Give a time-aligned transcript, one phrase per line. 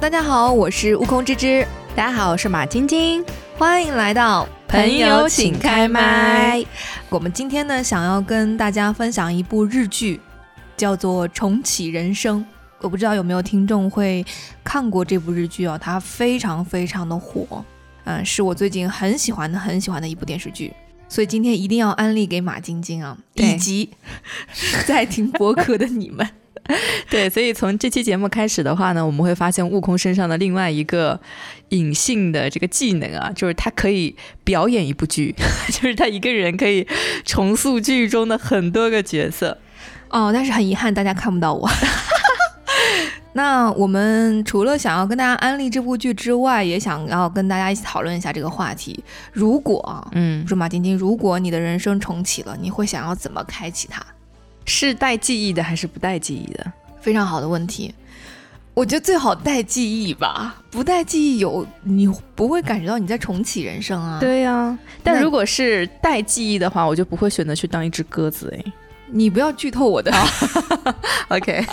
[0.00, 1.66] 大家好，我是悟空之之。
[1.96, 3.22] 大家好，我是马晶晶。
[3.58, 6.64] 欢迎来到朋友请开麦。
[7.08, 10.20] 我们今天呢，想要跟大家分享一部日剧，
[10.76, 12.40] 叫做《重启人生》。
[12.80, 14.24] 我不知道有没有听众会
[14.62, 17.64] 看过这部日剧哦，它非常非常的火，
[18.04, 20.72] 嗯，是我最近很喜欢的、很喜欢的一部电视剧。
[21.08, 23.90] 所以今天一定要安利给马晶晶啊，以及
[24.86, 26.24] 在听播客的你们。
[27.08, 31.18] 对，所以从这期节目开始的话呢，我们会发现悟空身上的另外一个
[31.70, 35.34] 隐性的这个技能啊，就是他可以表演一部剧，
[35.72, 36.86] 就是他一个人可以
[37.24, 39.56] 重塑剧中的很多个角色。
[40.10, 41.68] 哦，但是很遗憾，大家看不到我。
[43.34, 49.02] 那我们除了想要跟大家安利这部剧之外，也想要跟大家一起讨论一下这个话题。
[49.32, 54.04] 如果，嗯，说马晶晶，如果你的人生重启了，你会想要怎么开启它？
[54.68, 56.72] 是带记忆的还是不带记忆的？
[57.00, 57.92] 非常好的问题。
[58.74, 64.20] 我觉得最好带记忆吧，不带记忆有你不会感觉到你在重启人生啊。
[64.20, 68.72] 对呀，但如果是带记忆的话，我就不会选择去当一只鸽子哎。
[69.06, 70.12] 你不要剧透我的。
[71.28, 71.64] OK。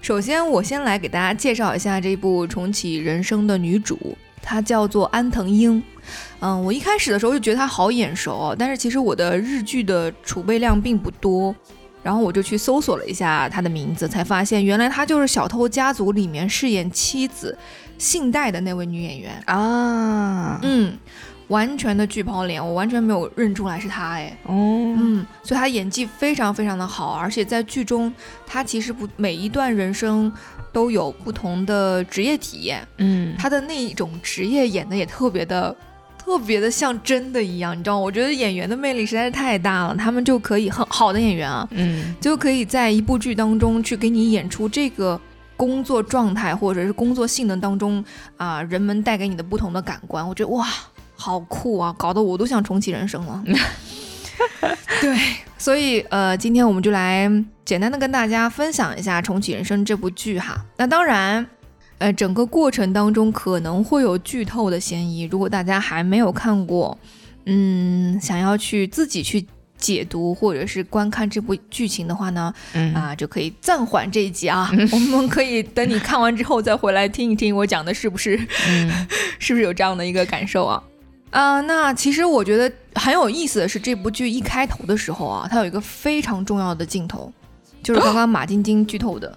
[0.00, 5.82] 首先，我先来给大家介绍一下这部《重启人生》的女主，她叫做安藤英。
[6.40, 11.54] 嗯，我一开始的时候就觉得她好眼熟，但是其实我的日剧的储备量并不多，
[12.02, 17.56] 然后我就去搜索了一下她的名字，才发现原来她就是《小偷家族》里面饰演妻子
[17.98, 20.58] 信代的那位女演员啊。
[20.62, 20.96] 嗯。
[21.48, 24.52] 完全的巨抛脸，我完全没有认出来是她哎，哦，
[24.98, 28.12] 嗯，所以她演技非常非常的好，而且在剧中，
[28.46, 30.30] 她其实不每一段人生
[30.74, 35.74] 都有不同的职业体验，嗯，她的那种职业演的也特别的
[36.28, 38.00] 特别的像真的一样，你知道吗？
[38.00, 45.18] 我觉得演员的魅力实在是太大了，他们就可以很好的演员啊，嗯，就可以在一部剧当中去给你演出这个
[45.56, 48.04] 工作状态或者是工作性能当中
[48.36, 50.68] 啊，人们带给你的不同的感官，我觉得哇。
[51.20, 51.92] 好酷啊！
[51.98, 53.42] 搞得我都想重启人生了。
[55.02, 55.18] 对，
[55.58, 57.28] 所以呃，今天我们就来
[57.64, 60.64] 简单的跟大家分享一下《重启人生》这部剧哈。
[60.76, 61.44] 那当然，
[61.98, 65.24] 呃，整个过程当中可能会有剧透的嫌疑。
[65.24, 66.96] 如果大家还没有看过，
[67.46, 69.44] 嗯，想要去自己去
[69.76, 72.52] 解读或者是观看这部剧情的话呢，
[72.94, 74.70] 啊，就可以暂缓这一集啊。
[74.92, 78.38] 我们可以等你看完之后再回来听一听我讲的是不是，
[79.38, 80.82] 是不是有这样的一个感受啊？
[81.30, 87.32] 啊，那其实我觉得很有意思的是，这部剧一开头的时候啊，它有一个非常重要的镜头，
[87.82, 89.36] 就是刚刚马晶晶剧透的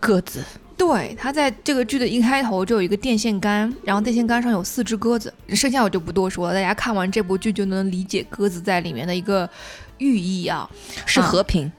[0.00, 0.42] 鸽子。
[0.78, 9.50] 对，它在这个剧的一开头就有一个电线杆，然后电线杆上有四只鸽子，剩下我就不多说了，大家看完这部剧就能理解鸽子在里面的一个
[9.98, 10.70] 寓意啊，
[11.04, 11.70] 是和平。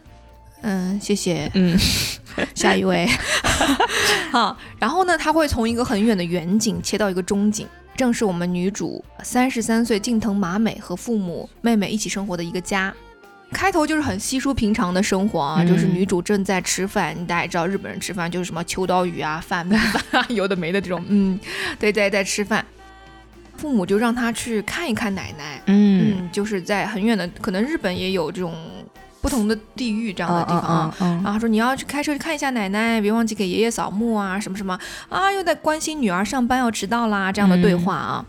[0.61, 1.49] 嗯，谢谢。
[1.53, 1.79] 嗯，
[2.53, 3.07] 下一位。
[4.29, 7.65] 好，然后呢，他会从一个很远的远景切到一个中景。
[7.95, 12.93] 正是我们女主三十三岁近藤麻美和父母妹妹一起生活的一个家。
[13.51, 17.15] 开头就是很稀疏平常的生活啊，就是女主正在吃饭。
[17.25, 19.79] 大家也知道日本人吃饭就是什么秋刀鱼啊、饭饭
[20.11, 21.03] 啊， 有的没的这种。
[21.07, 21.39] 嗯，
[21.79, 22.65] 对，在在吃饭。
[23.57, 25.61] 父母就让他去看一看奶奶。
[25.65, 28.53] 嗯，就是在很远的，可能日本也有这种。
[29.21, 34.79] 不同的地域这样的地方啊，然后说你要去开车去看一下奶奶，别忘记给爷爷扫墓啊，什么什么
[35.09, 38.25] 啊，又在关心女儿上班要迟到啦这样的对话啊，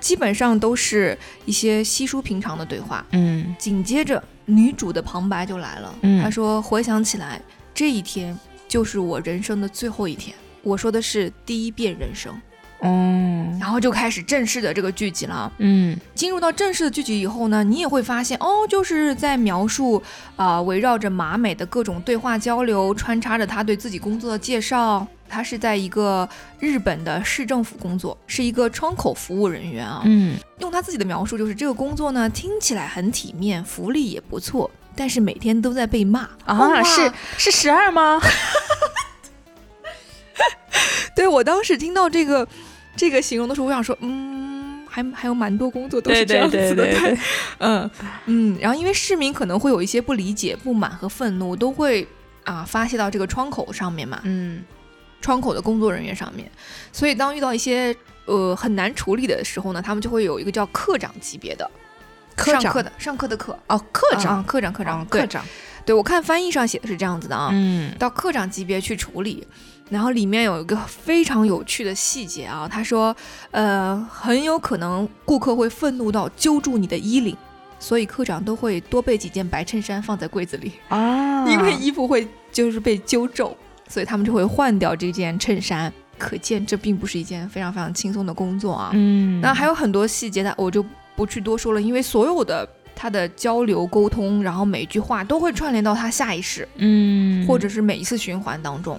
[0.00, 3.02] 基本上都是一些稀疏平常的对话。
[3.12, 7.40] 嗯，紧接着女主的旁白就来了，她说回想起来
[7.72, 8.38] 这一天
[8.68, 12.34] 就是我人生的最后一天，我说的是第一遍人生。
[12.82, 15.50] 嗯，然后就开始正式的这个剧集了。
[15.58, 20.02] 嗯，进入到正式的剧集以后呢，你也会发现，哦，就是在描述
[20.36, 25.06] 啊，围绕着马美的各种对话交流，穿插着他对自己工作的介绍。
[25.26, 26.28] 他是在一个
[26.60, 30.02] 日本的市政府工作，是一个窗口服务人员啊。
[30.04, 36.80] 嗯，用他自己的描述，就是这个工作呢，听起来很体面，福利也不错，但是每天都在被骂啊。
[36.84, 38.20] 是是十二吗？
[41.16, 42.46] 对我当时听到这个。
[42.96, 47.18] 这个形容的时候，我想说，嗯，还还有蛮多工作都是这样子的，对，
[47.58, 47.90] 嗯
[48.26, 48.56] 嗯。
[48.60, 52.06] 然后因为市民可能会有一些不理解、不满和愤怒，都会
[52.44, 54.62] 啊发泄到这个窗口上面嘛，嗯，
[55.20, 56.48] 窗口的工作人员上面。
[56.92, 57.92] 所以当遇到一些
[58.26, 61.68] 呃很难处理的时候呢，他们就会有一个叫科长级别的，
[62.36, 65.44] 上课的上课的课哦，科长，科长，科长，科长。
[65.84, 69.44] 对我看翻译上写的是这样子的啊，嗯，到科长级别去处理。
[69.90, 73.14] 然后里面有一个非常有趣的细节啊，他说，
[73.50, 77.36] 呃，很有可能顾客会愤怒到揪住你的衣领，
[77.78, 83.56] 所以科长都会多备几件白衬衫放在柜子里啊， 因为衣服会就是被揪皱，
[83.88, 85.92] 所以他们就会换掉这件衬衫。
[86.16, 88.90] 可见这并不是一件非常非常轻松的工作啊。
[88.94, 90.82] 嗯，那还有很多细节的，我就
[91.16, 98.98] 不去多说了，因为所有的他的交流沟通，然后每一句话都会串联到他下意识，嗯，或者是每一次循环当中。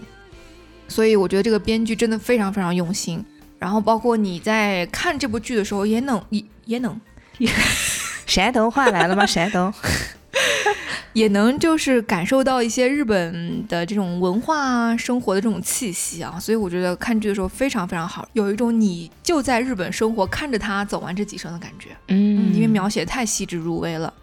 [0.96, 3.22] 所以我觉得这个编剧真的非常非常用心。
[3.60, 6.98] 然后包括你在看这部剧的时候，也能也也能
[8.26, 9.26] 山东话来了吗？
[9.28, 9.74] 山东。
[11.12, 21.90] 也能就是感受到一些日本的这种文化啊、生活的这种气息啊，所以我觉得看剧的时候非常非常好，有一种你就在日本生活，看着他走完这几生的感觉。
[22.10, 24.14] 嗯，因为描写太细致入微了。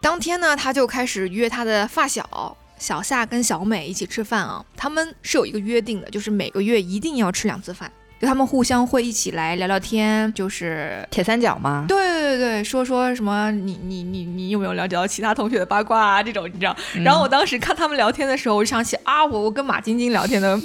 [0.00, 7.90] 当天呢，他就开始约他的发小小夏跟小美一起吃饭啊，他们是有一个约定的，就是每个月一定要吃两次饭。
[8.20, 11.84] 就他们互相会一起来聊聊天，就是铁三角吗？
[11.86, 16.20] 对对对说说什么你你你你有没有了解到其他同学的八卦啊？
[16.20, 16.76] 这种你知道？
[17.04, 20.60] 然后我当时看他们聊天的时候，我就想起啊，我我跟马晶晶聊天的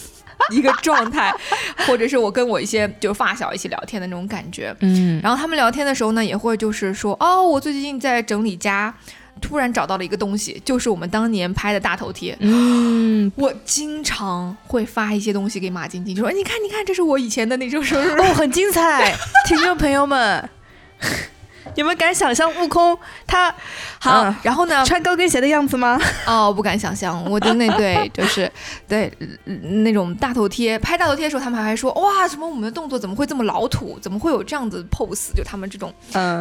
[0.52, 1.34] 一个状态，
[1.86, 4.76] 或者是我跟我一些就发小一起聊天的那种感觉。
[4.80, 8.94] 嗯，然后他们聊天的时候呢，也会就是说哦，我最近在整理家。
[9.40, 12.36] 突然找到了一个东西，就是我们当年拍的大头贴。
[12.40, 19.14] 嗯，我经常会发一些东西给马晶晶，就说你看，你看，这是我以前的那种什么哦，很精彩，
[19.46, 20.48] 听众朋友们，
[21.76, 23.54] 你们敢想象悟空他
[24.00, 24.84] 好，然后呢？
[24.86, 26.00] 穿高跟鞋的样子吗？
[26.26, 28.50] 哦，不敢想象，我的那对就是
[28.88, 29.12] 对
[29.44, 35.92] 那种大头贴，拍大头贴的时候，他们还说哇，什么我们的动作怎么会这么老土，怎么会有这样子 pose，就他们这种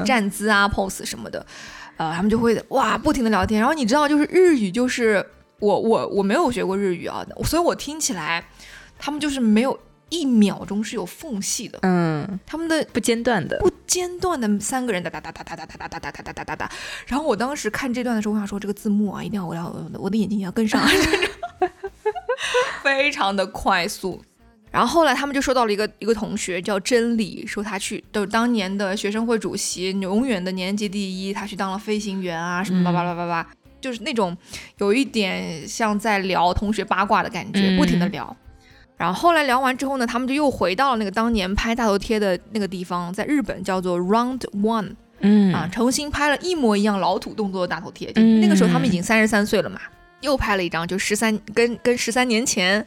[0.05, 1.45] 站姿啊 pose 什么的。
[1.97, 5.25] 呃，他们就会哇不停的聊天，然后你知道，就是日语，就是
[5.59, 8.47] 我我我没有学过日语啊，所以我听起来，
[8.97, 9.77] 他们就是没有
[10.09, 16.71] 一秒钟是有缝隙的，嗯，他们的不间断的，不间断的三个人哒哒哒哒哒哒哒哒哒哒哒哒哒哒，
[17.07, 20.81] 然后我当时看这段的时候，我想说这个字幕啊，一定要我要我的眼睛也要跟上，
[22.83, 24.23] 非常的快速。
[24.69, 33.49] 然后后来他们就收到了一个一个同学叫真理，说他去都当年的学生会主席，永远的年级第一，他去当了飞行员啊什么叭叭叭叭叭，
[33.79, 34.35] 就是那种
[34.79, 38.35] 有一点像在聊同学八卦的感觉，不停的聊。
[38.97, 48.11] 然后后来聊完之后呢，他们就又回到了那个当年拍大头贴的那个地方，在日本叫做 Round One，嗯啊，重新拍了一模一样老土动作的大头贴。
[48.11, 49.79] 就那个时候他们已经三十三岁了嘛，
[50.21, 52.85] 又拍了一张，就十三跟跟十三年前。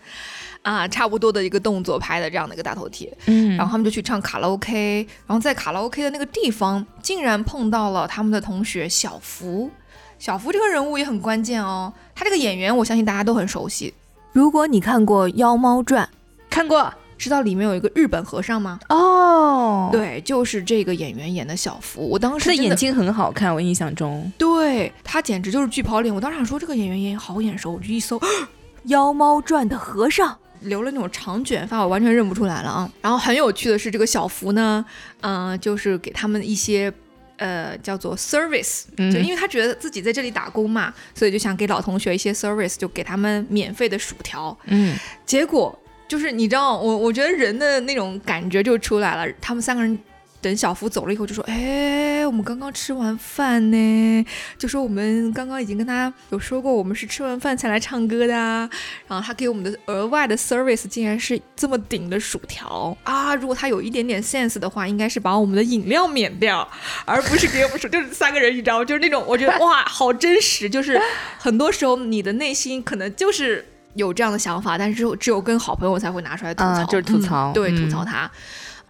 [0.62, 9.70] 啊，差不多的一个动作拍的这样的一个大头贴，嗯，然后他们就去唱卡拉 OK，然后在卡拉 OK 的那个地方，竟然碰到了他们的同学小福。
[10.18, 13.94] 小福这个人物也很关键哦，他这个演员我相信大家都很熟悉。
[14.32, 16.04] 如果你看过《妖猫传》，
[16.50, 18.78] 看过，知道里面有一个日本和尚吗？
[18.90, 22.06] 哦，对，就是这个演员演的小福。
[22.06, 26.14] 我当时他的眼睛很好看，我印象中，对他简直就是巨跑脸。
[26.14, 28.18] 我当时想说这个演员也好眼熟，我就一搜
[28.84, 30.36] 《妖猫传》的和尚。
[30.62, 32.92] 留了那种长卷发，我完全认不出来了啊！
[33.02, 34.84] 然后很有趣的是，这个小福呢，
[35.20, 36.92] 嗯，就是给他们一些，
[37.36, 44.56] 呃，叫做 service，就因为他觉得自己在这里打工嘛，所以就想给老同学一些 service，就给他们免费的薯条。
[44.66, 49.98] 嗯，结果就是你知道，我我觉得人的那种感觉就出来了，他们三个人。
[50.42, 58.34] 等小福走了以后，就说：“哎，我们刚刚吃完饭呢，就说我们刚刚已经跟他有说过，我们是吃完饭才来唱歌的。
[58.34, 58.68] 然
[59.08, 63.34] 后他给我们的额外的 service 竟然是这么顶的薯条啊！
[63.34, 66.66] 如果他有一点点 sense 的话，应该是把我们的饮料免掉，
[67.04, 68.84] 而不是给我们薯， 就是三个人，你知道吗？
[68.84, 70.70] 就是那种我觉得哇，好真实。
[70.70, 70.98] 就是
[71.38, 73.62] 很多时候你的内心可能就是
[73.94, 78.30] 有这样的想法，但是只有跟好朋友才会拿出来吐槽，就是吐槽，对，吐槽他。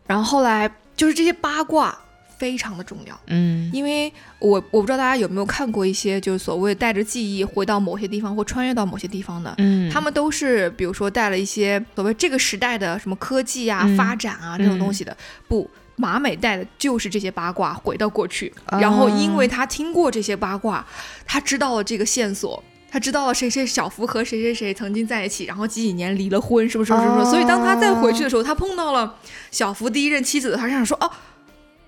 [0.07, 1.99] 然后后来。”就是这些八卦
[2.37, 15.17] 非常的重要，嗯，因为我我不知道大家有没有看过一些就是所谓带着记忆回到某些地方或穿越到某些地方的，嗯，他们都是比如说带了一些所谓这个时代的什么科技啊、发展啊这种东西的，
[15.49, 20.87] 不，马美带的就是这些八卦回到过去，然后因为他听过这些八卦，
[21.25, 22.63] 他知道了这个线索。
[22.91, 26.93] 他知道了谁谁小福和谁谁谁曾经在一起，然后几几年离了婚，是不是？
[26.93, 27.31] 是不是？
[27.31, 29.17] 所以当他再回去的时候，他碰到了
[29.51, 31.11] 小福第一任妻子，他想说：哦，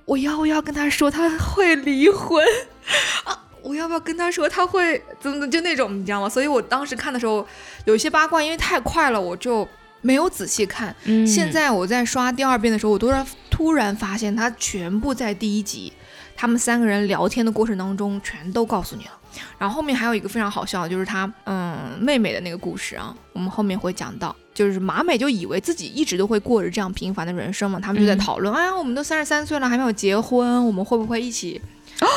[0.05, 2.45] 我要不要跟他说他会离婚
[3.25, 3.39] 啊？
[3.63, 6.29] 我要不要跟他说他会怎么就那种你知道吗？
[6.29, 7.47] 所以我当时看的时候，
[7.85, 9.67] 有些八卦因为太快了，我就
[10.01, 10.95] 没有仔细看。
[11.27, 15.93] 现在我在刷第二遍的时候，我突然突然发现，他全部在第一集
[16.35, 19.13] 他们三个人聊天的过程当中全都告诉你了。
[19.59, 31.61] 然后后面还有一个非常好笑的，就是他嗯妹妹的那个故事啊，我们后面会讲到，就是马美就以为自己一直都会过着这样平凡的人生嘛，他们就在讨论，哎呀，我们都三十三岁了还没有结婚，我们会不会一起，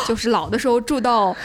[0.07, 1.36] 就是老的时候住到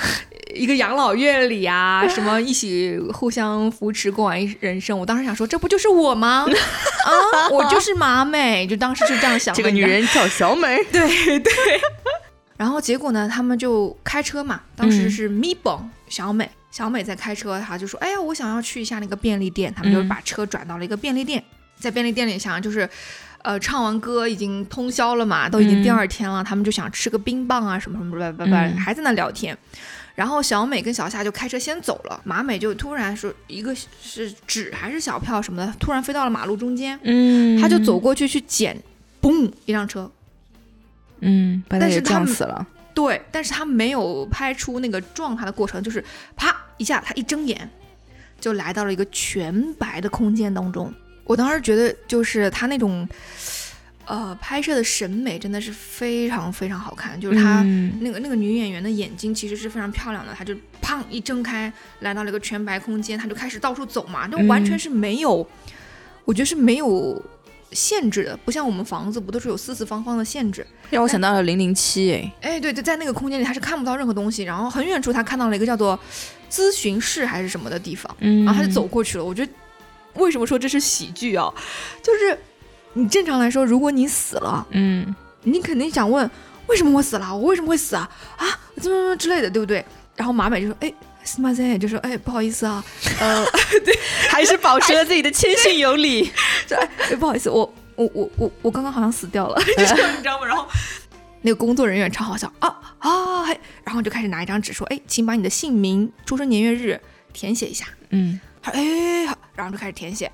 [0.54, 4.98] 一个养老院里啊， 什么一起互相扶持过完人生。
[4.98, 6.46] 我当时想说，这不就是我吗？
[7.06, 9.54] 啊，我就是马美，就当时就这样想。
[9.54, 11.52] 这个女人叫小美，对对。
[12.60, 21.42] 然后结果呢，他们就开车嘛，当时是咪蹦小美，小美在开车，她就说：“哎呀，我想要去一下那个便利店。”他们就把车转到了一个便利店，
[21.78, 22.86] 在便利店里想就是。
[23.42, 29.56] 呃，唱完歌已经通宵了嘛，都已经第二天了，他们就想吃个冰棒啊，什么什么什么，还在那聊天。
[30.14, 38.78] 然后小美跟小夏就开车先走了，马美就突然说，一个是纸还是小票什么的，突然飞到了马路中间，嗯，他就走过去去捡，
[39.22, 40.12] 嘣，一辆车，
[41.20, 42.66] 嗯，把他给撞死了。
[42.92, 46.04] 对，但是他没有拍出那个撞他的过程，就是
[46.36, 47.70] 啪一下，他一睁眼
[48.40, 50.92] 就来到了一个全白的空间当中。
[51.24, 53.08] 我当时觉得，就是他那种，
[54.04, 57.18] 呃，拍摄的审美真的是非常非常好看。
[57.18, 57.62] 就是他
[58.00, 65.48] 那个那个女演员的眼睛其实是非常漂亮的，她就砰一睁开，来到了一个全白空间，她就开始到处走嘛，就完全是没有，
[66.24, 67.22] 我觉得是没有
[67.72, 70.66] 限制的，不像我们房子不都是有四四方方的限制。
[70.90, 75.98] 让我想到了零零七，哎，哎，对对，在那个空间里他是看不到任何东西，然后很远处他看到了一个叫做
[76.50, 79.24] 咨询室还是什么的地方，然后他就走过去了。
[79.24, 79.52] 我觉得。
[80.14, 81.48] 为什么说这是喜剧啊？
[82.02, 82.36] 就是
[82.94, 86.28] 你正常来说，如果你死了，嗯，你肯定想问
[86.66, 87.32] 为什么我死了？
[87.34, 88.10] 我为什么会死啊？
[88.36, 89.84] 啊，怎么怎么之类的，对不对？
[90.16, 90.92] 然后马美就说：“哎，
[91.24, 92.84] 斯马塞就说：哎，不好意思啊，
[93.20, 93.44] 呃，
[93.84, 93.98] 对，
[94.28, 96.30] 还是保持了自己的谦逊有礼。
[96.70, 100.46] 哎，不好意思，我我我我我刚刚好像死掉了，就是你知道吗？
[100.46, 100.66] 然后
[101.42, 103.44] 那个工作人员超好笑啊啊，
[103.84, 107.00] 然后就开始拿一张纸说：哎，请把你的姓名、出生年月日
[107.32, 107.86] 填写一下。
[108.10, 110.30] 嗯。”他说：“哎，好。”然后就开始填写，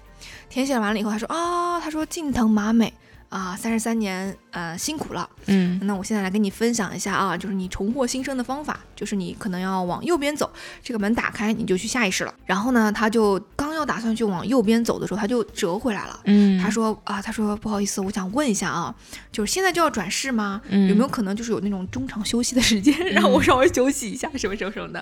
[0.48, 2.92] 填写完了以后，他说：“啊，他说近藤麻美
[3.28, 5.28] 啊，三十三年，呃，辛苦了。
[5.46, 10.50] 嗯，那我现在来跟你分享一下啊，就是你重获新生的方法，就是你可能要往右边走，
[10.82, 12.32] 这个门打开，你就去下意识了。
[12.46, 16.20] 然后呢，他就刚要打算去往右边走的时候，他就折回来了。
[16.24, 18.94] 嗯，他说啊，他说不好意思，我想问一下啊，
[19.32, 20.62] 就是现在就要转世吗？
[20.70, 25.00] 有没有可能就是有那种中场休息的时间，让我稍微休息一下，什么什么什么的？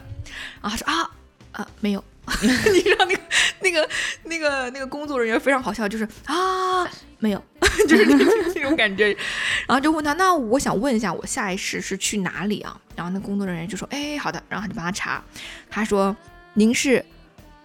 [0.60, 1.10] 啊他说啊
[1.52, 2.02] 啊，没有。”
[2.72, 3.20] 你知道那个
[3.60, 3.88] 那个
[4.24, 6.88] 那个那个工作人员非常好笑，就是啊，
[7.18, 7.42] 没有，
[7.88, 9.08] 就是那种感觉，
[9.68, 12.80] 然后就问他，那我想问一下，我下一世是去哪里啊？
[12.96, 15.22] 然后那工作人员就说，哎，好的，然后他就帮他查，
[15.70, 16.16] 他说
[16.54, 17.04] 您是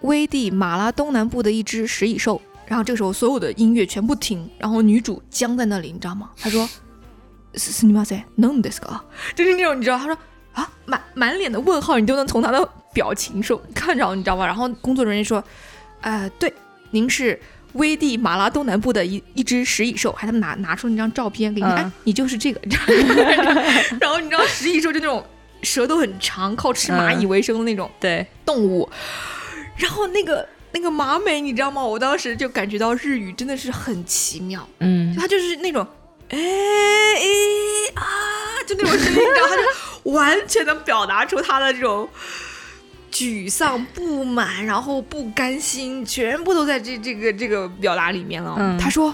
[0.01, 2.41] 危地马拉东南部的一只食蚁兽。
[2.67, 6.29] 然后这个时候所有的音乐全部停，然后女主僵在那里，你知道吗？
[6.37, 6.69] 他说
[7.55, 8.87] 是是你妈塞，non this 个，
[9.33, 10.15] 就是那种你知道，他说
[10.59, 12.69] 啊，满满脸的问号，你都能从他的。
[12.91, 14.43] 表情说看着你知道吗？
[14.43, 15.41] 然后工作人员说，
[16.01, 16.51] 呃，对，
[16.89, 17.39] 您是
[17.73, 22.59] 危地马拉东南部的一一只食蚁兽，还他们拿拿出那张照片给你，哎，你就是这个。
[24.01, 25.23] 然后你知道食蚁兽就那种
[25.61, 28.89] 舌头很长，靠吃蚂蚁为生的那种对动物。
[29.77, 31.83] 然后那个那个马美你知道吗？
[31.83, 35.85] 我当时就感觉到日语真的是很奇妙，嗯，他就是那种
[36.29, 37.25] 哎哎
[37.95, 38.03] 啊，
[38.67, 42.09] 就那种声音，然后他就完全能表达出他的这种。
[43.11, 48.77] 沮丧、不满，然后不甘心，全部都在这这个这个表达里面了。
[48.79, 49.13] 他说：“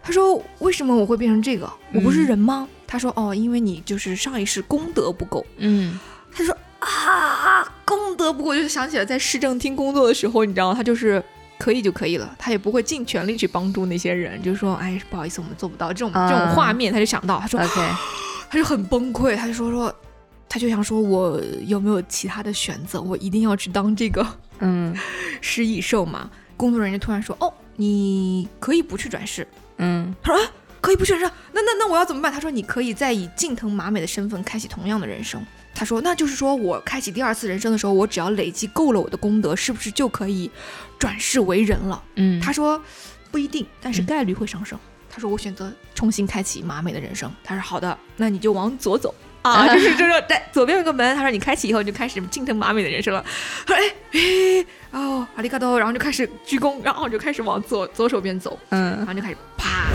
[0.00, 1.68] 他说为什么我会变成这个？
[1.92, 5.98] 我不是人吗？”他说：“哦，因为你就是上一世功德不够。”嗯，
[6.32, 10.74] 他说：“啊，功德不够，就想起了在市政厅工作的时候，你知道吗？
[10.76, 11.22] 他就是
[11.58, 17.80] 可以就可以了，他也不会尽全力去帮助那些人，就是说，哎，不好意思，我们做不到这种这种画面，他就想到，他说，OK，
[18.50, 19.94] 他就很崩溃，他就说说。”
[20.48, 23.02] 他就想说，我有没有其他的选择？
[23.02, 24.24] 我一定要去当这个，
[24.60, 24.96] 嗯，
[25.42, 26.30] 食蚁兽嘛？
[26.56, 29.46] 工作人员突然说：“哦，你可以不去转世。”
[29.78, 30.48] 嗯，他说啊
[30.80, 31.28] ：“可以不去转世？
[31.52, 35.44] 那那那我要怎么办？”他说：“你可以再以近藤麻美的身份开启同样的人生。”
[35.78, 40.50] 他说：“那就是说我开启第二次人生的时候，我只要累积够了我的功德，是不是就可以
[40.98, 42.82] 转世为人了？”嗯，他说
[43.30, 44.78] ：“不一定，但是概率会上升。”
[45.10, 53.24] 他说：“我选择重新开启马美的人生。”他说：“好的，那你就往左走。”啊， 就是就是在左边有个门，他说你开启以后你就开始近藤马美的人生了。
[53.64, 59.86] 他说哎哎哦，阿里嘎多，然后就开始鞠躬，然后就开始往左左手边走，嗯，然后就开始啪，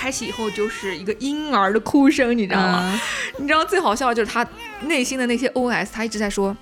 [0.00, 2.98] 开启以后就是一个婴儿的哭声，你知道吗？
[3.36, 4.46] 你知道最好笑的就是他
[4.86, 6.56] 内心的那些 OS，他一直在说，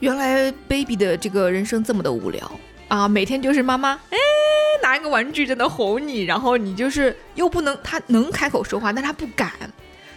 [0.00, 2.50] 原来 baby 的这个人生这么的无聊
[2.88, 4.18] 啊，每天就是妈妈哎
[4.82, 9.52] 拿一个玩具在那哄你，然后你就是又不能他能开口说话，但他不敢。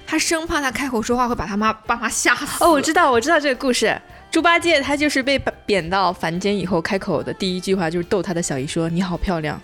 [0.07, 2.63] 他生怕他开口说话会把他妈爸妈吓死。
[2.63, 3.95] 哦，我知道，我知道这个故事。
[4.31, 9.61] 猪八戒他就是被贬到凡间以后，开口的第一句话就是逗他的小姨说：“你好漂亮。”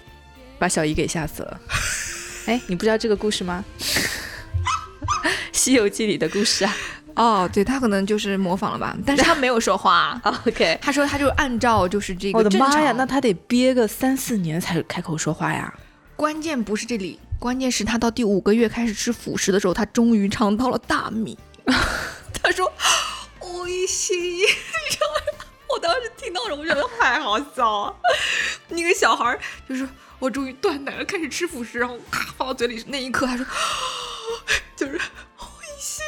[0.58, 1.62] 把小姨给吓死了。
[2.48, 3.64] 哎，你不知道这个故事吗？
[5.52, 6.76] 《西游记》里的故事啊。
[7.16, 10.20] 哦，对他可能就是模仿了吧，但是他没有说话。
[10.46, 12.38] OK，他说他就按照就是这个。
[12.38, 15.74] 我的妈呀，那他得憋个三四年才开口说话呀。
[16.16, 21.38] 关键不是这里，关键是他到第五个月开始吃辅食的时候，他终于尝到了大米。
[22.44, 22.72] 他说
[23.40, 24.46] ：“我一心，你
[24.92, 27.96] 知道吗？”我当时听到了，我觉得太好笑了。
[28.70, 29.88] 那个小孩就是
[30.26, 33.46] 我终于断奶了，开始吃辅食，然后咔放到嘴里那一刻，他说
[34.76, 34.94] ：“就是
[35.38, 36.04] 我一心。”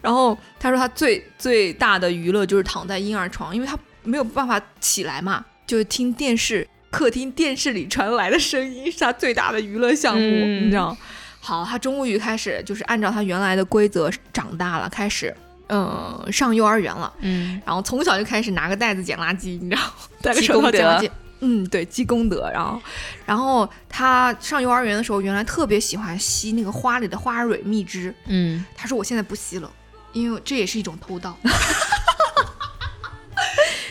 [0.00, 6.68] 然后他说他最最大的娱乐就是躺在婴儿床，因为他没有办法起来嘛，就是听电视。
[6.88, 10.96] 客厅电视里传来的声音是他最大的娱乐项目，你知道？
[11.40, 15.36] 好，他终于开始就是按照他原来的规则长大了，开始
[15.68, 19.82] 嗯上幼儿园了，嗯，然后从小就开始拿个袋子捡垃圾，你知道？
[20.22, 22.50] 带个手套捡垃圾，嗯，对，积功德。
[22.52, 22.80] 然后，
[23.24, 29.70] 然后他上幼儿园的时候，原来特别喜欢吸那个花里的花蕊蜜汁，嗯，他说我现在不吸了，
[30.12, 31.36] 因为这也是一种偷盗。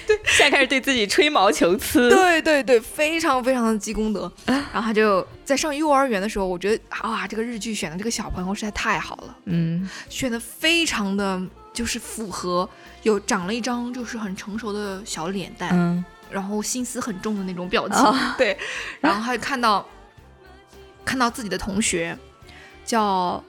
[0.07, 4.31] 对现在开始对自己吹毛求疵，对对对，非常非常的积功德。
[4.45, 11.41] 然后他就在上幼儿园的时候，我觉得啊，这个日剧选的这个小朋友实在太好了，嗯，选的非常的
[11.73, 12.69] 就是符合，
[13.01, 17.97] 有长了一张就是很成熟的小脸蛋，嗯，然后心思很重的那种表情，
[18.37, 18.57] 对。
[18.99, 19.87] 然后还看到
[21.05, 22.17] 看到自己的同学
[22.83, 23.41] 叫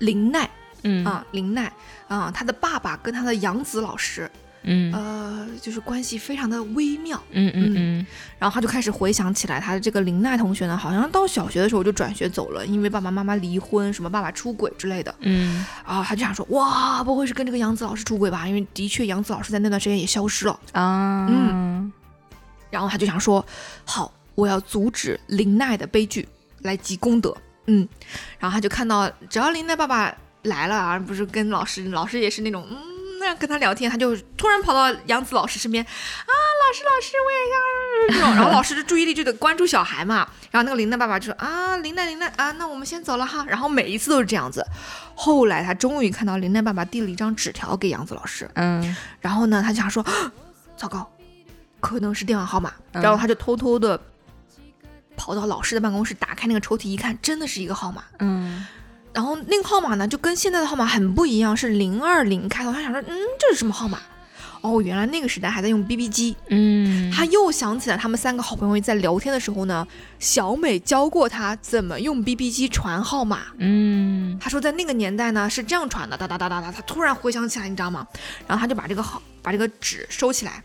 [0.00, 0.50] 林奈，
[0.82, 1.72] 嗯啊林奈
[2.08, 4.30] 啊，他的爸爸跟他的杨子老师。
[4.64, 8.06] 嗯呃，就是关系非常的微妙，嗯嗯嗯，
[8.38, 18.46] 然后他就开始回想起来，他的这个林奈同学呢，好像到小学的时候就转学走了，因为爸爸妈妈离婚，什么爸爸出轨之类的，嗯，啊，他就想说，哇，不会是跟这个杨子老师出轨吧？
[18.46, 21.92] 因为的确杨子老师在那段时间也消失了啊，嗯，
[22.72, 23.44] 然后他就想说，
[23.84, 26.28] 好，我要阻止林奈的悲剧，
[26.62, 27.36] 来积功德，
[27.66, 27.86] 嗯，
[28.40, 30.12] 然后他就看到，只要林奈爸爸
[30.42, 32.90] 来了啊，不是跟老师，老师也是那种，嗯。
[33.22, 40.28] 那样跟他聊天，他就突然跑到杨子老师身边，啊，老师老师，我也要这种， 然后老师的注意力就得关注小孩嘛。
[40.50, 43.46] 然后那个林奈爸爸就说啊，林奈林奈啊，那我们先走了哈。
[43.46, 44.66] 然后每一次都是这样子。
[45.14, 50.04] 后来他终于看到林奈爸爸递了一张纸条给杨子老师，嗯，然后呢，他就想说，
[50.76, 51.08] 糟糕，
[51.82, 52.72] 可能是电话号码。
[52.92, 54.00] 然后他就偷偷的
[55.16, 58.64] 跑到老师的办公室，打开那个抽屉一看，真的是一个号码，嗯。
[59.12, 62.72] 然后那个号码呢，就跟现在的号码很不一样，是零二零开头。
[62.72, 63.98] 他想说，嗯，这是什么号码？
[64.62, 66.36] 哦，原来那个时代还在用 BB 机。
[66.48, 69.86] 嗯，他又想起来，他们三个好朋友在聊天的时候呢，
[70.18, 73.40] 小美教过他怎么用 BB 机传号码。
[73.58, 76.72] 嗯，他说在那个年代呢是这样传的，哒哒哒哒哒。
[76.72, 78.06] 他突然回想起来，你知道吗？
[78.46, 80.62] 然后他就把这个号，把这个纸收起来，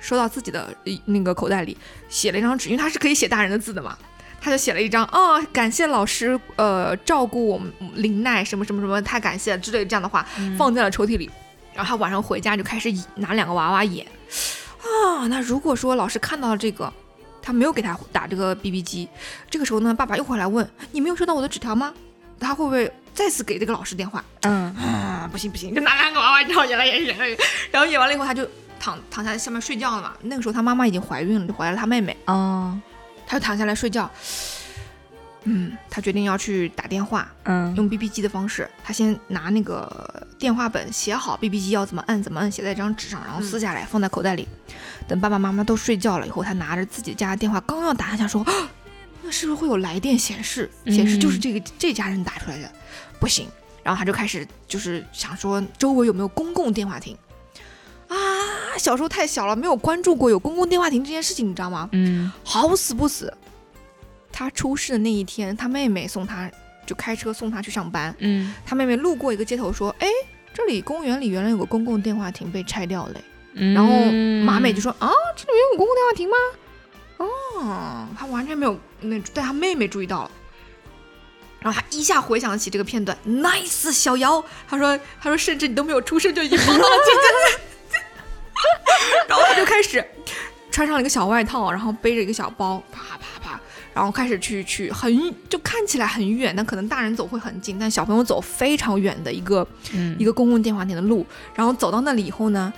[0.00, 0.74] 收到自己的
[1.06, 1.76] 那个口袋里，
[2.08, 3.96] 写了一张纸，因为他是可以写大人的字的嘛。
[4.40, 10.24] 他就写了一张啊，感谢老师，呃，照顾我们林奈什么什么什么，太感谢了之类这样的话，
[10.56, 11.28] 放在了抽屉里。
[11.74, 14.06] 然后他晚上回家就开始拿两个娃娃演
[14.78, 15.26] 啊。
[15.26, 16.92] 那如果说老师看到了这个，
[17.42, 19.08] 他没有给他打这个 BB 机，
[19.50, 21.92] 这个时候呢，爸爸又会来问你没有收到我的纸条吗？
[22.38, 24.24] 他会不会再次给这个老师电话？
[24.42, 27.36] 嗯啊，不行不行，就拿两个娃娃，然后演来演去，
[27.72, 30.12] 然后演完了以后他就躺躺下在下面睡觉了嘛。
[30.22, 32.16] 那个时候他妈妈已经怀孕了，就怀了他妹妹。
[32.26, 32.78] 哦。
[33.30, 34.10] 他就躺下来睡觉，
[35.42, 44.48] 嗯，他决定要去打电话，嗯，用 BB 机的方式，他先拿那个电话本写好 BB 机要怎么按怎么按，写在一张纸上，然后撕下来放在口袋里。
[45.06, 48.42] 等爸爸妈妈都睡觉了以后，他拿着自己家的电话，刚要打，他想说，
[49.22, 50.70] 那是不是会有来电显示？
[50.86, 52.72] 显示就是这个这家人打出来的，
[53.20, 53.46] 不行。
[53.82, 57.14] 然后他就开始就是想说，周围有没有公共电话亭？
[58.08, 58.16] 啊，
[58.78, 61.88] 小时候太小了，没有关注过有公共电话亭这件事情，你知道吗？
[61.92, 63.32] 嗯，好死不死，
[64.32, 66.50] 他出事的那一天，他妹妹送他，
[66.86, 68.14] 就开车送他去上班。
[68.18, 70.08] 嗯，他妹妹路过一个街头，说：“哎，
[70.54, 73.20] 这里公园里原来有个公共电话亭被拆掉了。”
[73.74, 73.92] 然后
[74.44, 76.36] 马美就说：“啊，这里面有公共电话亭吗？”
[77.18, 80.30] 哦，他完全没有那，但他妹妹注意到了。
[81.60, 87.60] 然后他一下回想起这个片段，nice 小姚，他说：“他说甚至你都没有出生就已经了姐姐。”
[89.28, 90.04] 然后他就开始
[90.70, 93.60] 穿上了一个小外套，然后背着一个小包，啪啪啪，
[93.92, 99.66] 然后开始去去很就看起来很远，但可能大人走会很近，但小朋友走非常远的一个
[100.18, 101.26] 一个公共电话亭的路。
[101.54, 102.72] 然后走到那里以后呢，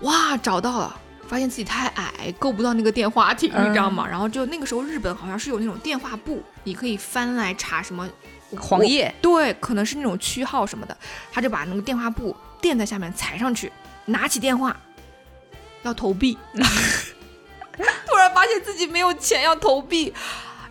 [0.00, 0.96] 哇，找到了，
[1.28, 4.06] 发现自己太矮，够不到那个电话亭，你知道吗？
[4.08, 8.08] 然后就那个时候日本好像是有那种电话簿，你可以翻来查什么
[8.56, 10.96] 黄页，对，可能是那种区号什么的。
[11.30, 13.70] 他就把那个电话簿垫在下面踩上去，
[14.06, 14.76] 拿起电话。
[15.82, 16.36] 要投币，
[18.06, 20.12] 突然发现自己没有钱要投币，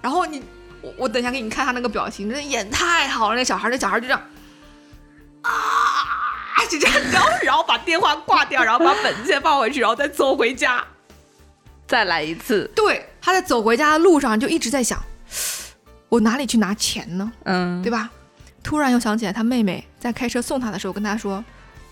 [0.01, 0.43] 然后你
[0.81, 4.21] 我我等一下给你看他那个表情，那演太好了，那小孩那小孩就这样
[5.41, 5.51] 啊，
[6.69, 10.85] 就这样，然后然后把电话挂掉，然后把本子先放回去，然后再走回家，
[11.87, 12.69] 再来一次。
[12.75, 15.01] 对，他在走回家的路上就一直在想，
[16.09, 17.31] 我哪里去拿钱呢？
[17.45, 18.09] 嗯，对吧？
[18.61, 21.43] 突然又想起来，他妹妹在开车送他的时候跟他说：“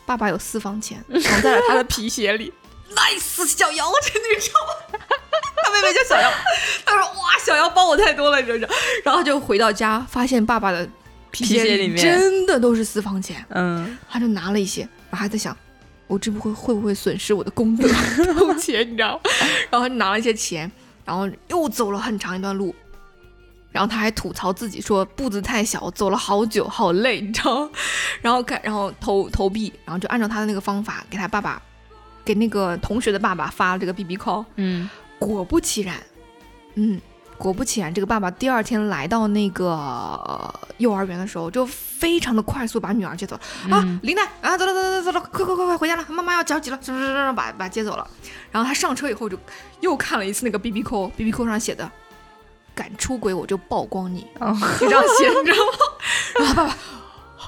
[0.06, 2.54] 爸爸有私房钱，藏在了他的皮鞋里。”
[2.96, 5.00] nice，小姚，真的知道吗？
[5.64, 6.32] 他妹妹叫小姚，
[6.86, 8.70] 他说：“哇，小姚帮我太多了，你知道。”
[9.04, 10.88] 然后就回到家，发现爸爸的
[11.32, 13.44] 皮鞋里面真的都是私房钱。
[13.50, 15.56] 嗯，他就拿了一些，然后还在想，
[16.08, 17.88] 我这不会会不会损失我的功德
[18.34, 19.32] 偷 钱，你知道吗？
[19.70, 20.72] 然后拿了一些钱，
[21.04, 22.74] 然后又走了很长一段路。
[23.70, 27.70] 然后他还吐槽自己说步子太小，走了好久，好累，你知道？
[28.22, 31.62] 然后看，然后投投币，然后就按照他的那个方法给他爸爸，
[32.28, 34.44] 给那个同学的爸爸发了这个 B B call。
[34.58, 35.96] 嗯，果不其然，
[36.76, 37.00] 嗯，
[37.38, 48.06] 果不其然，这个爸爸第二天来到那个幼儿园的时候，就非常的快速把女儿接走了啊，林奈啊，走了走了走了，快快快快回家了，妈妈要着急了，什么什么把把接走了。
[48.52, 49.40] 然后他上车以后就
[49.80, 51.90] 又看了一次那个 B B call，B B call 上写的。
[52.76, 54.28] 敢出轨我就曝光你，
[54.80, 55.72] 就这样写，你知道吗？
[56.38, 56.78] 然后爸爸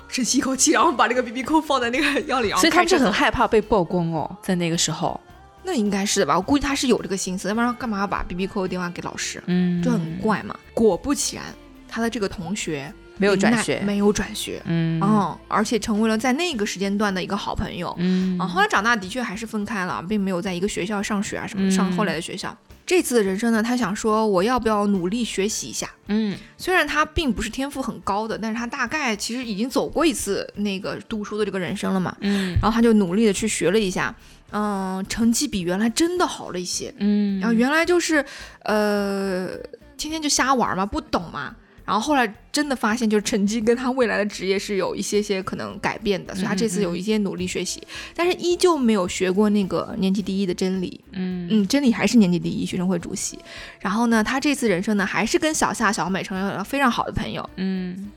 [0.07, 5.19] 深吸一口气，然后把那个 B B 扣放在那个腰里，所以他是很害怕被曝光哦，在那个时候，
[5.63, 6.35] 那应该是的吧？
[6.35, 9.41] 我估计他是有这个心思，要不然干嘛要把 B B 扣电话给老师？
[9.47, 10.55] 嗯，就很怪嘛。
[10.73, 11.45] 果不其然，
[11.87, 22.55] 他的这个同学没有转学，没有转学，嗯，哦，而且成为了在那个时间段的一个好朋友，嗯，啊，后来长大的确还是分开了，并没有在一个学校上学啊什么，上后来的学校。
[22.89, 25.87] 这次的人生呢，他想说我要不要努力学习一下？
[26.07, 32.17] 嗯，虽然他并不是天赋很高的，但是他大概其实已经走过一次那个读书的这个人生了嘛。
[32.21, 34.15] 嗯，然后他就努力的去学了一下，
[34.49, 36.91] 嗯，成绩比原来真的好了一些。
[36.97, 38.25] 嗯，然后原来就是
[38.63, 39.49] 呃，
[39.95, 41.55] 天天就瞎玩嘛，不懂嘛。
[41.89, 47.81] 然后后来真的发现，就是成绩跟他未来的职业是有一些些可能改变的，所以他这次有一些努力学习，
[48.13, 51.03] 但是依旧没有学过那个年级第一的真理。
[51.13, 53.39] 嗯嗯，真理还是年级第一，学生会主席。
[53.79, 57.49] 然后呢，他这次人生呢，还是跟小夏、小美成为了非常好的朋友。
[57.55, 58.11] 嗯，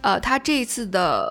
[0.00, 1.30] 呃，他这一次的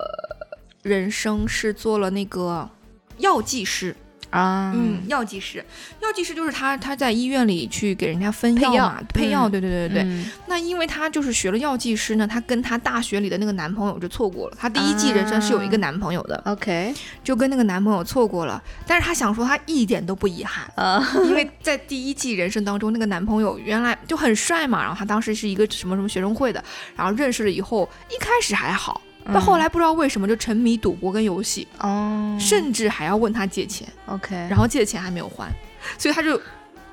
[0.84, 2.70] 人生是做了那个
[3.18, 3.96] 药剂师。
[4.30, 5.64] 啊，嗯，药剂师，
[6.00, 10.02] 药剂师就是他，他在医院里去给人家分药嘛，配药，对对对对对。
[10.04, 14.56] 嗯那因为他就是学了药剂师呢，他跟他大学里的那个男朋友就错过了。
[14.58, 18.60] 他第一季人生是有一个男朋友的，，OK，就跟那个男朋友错过了。
[18.86, 26.62] 但是他想说他一点都不遗憾，啊， 因为在第一季人生当中，那个男朋友原来就很帅嘛，然后他当时是一个什么什么学生会的，
[26.96, 29.00] 然后认识了以后，一开始还好。
[29.32, 33.86] 到后来不知道为什么就沉迷赌博跟游戏，哦甚至还要问他借钱。
[34.06, 35.52] ，OK，然后借的钱还没有还，
[35.98, 36.40] 所以他就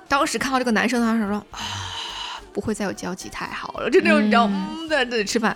[0.08, 1.60] 当时看到这个男生，他说啊，
[2.54, 5.56] 不会再有交集，太好了，就那种你知道，嗯，在这里吃饭。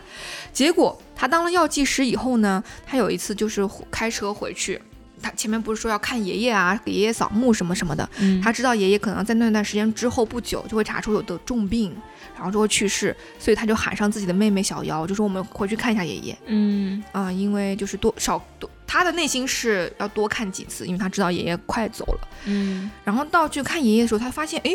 [0.53, 4.81] 结果他当了药剂师以后呢，他有一次就是开车回去，
[5.21, 11.95] 他前面不是说要看爷爷啊，给爷爷扫墓什么什么的，嗯他知道爷爷可能在那段时间之后不久就会查出有得重病，
[12.35, 16.37] 然后就会去世，所以他就喊上自己的妹妹小瑶，就说我们回去看一下爷爷。
[16.47, 22.27] 嗯啊、因为就是多少多，他的内心是要多看几次，因为他知道爷爷快走了。
[22.45, 24.71] 嗯然后到去看爷爷的时候，他发现，哎，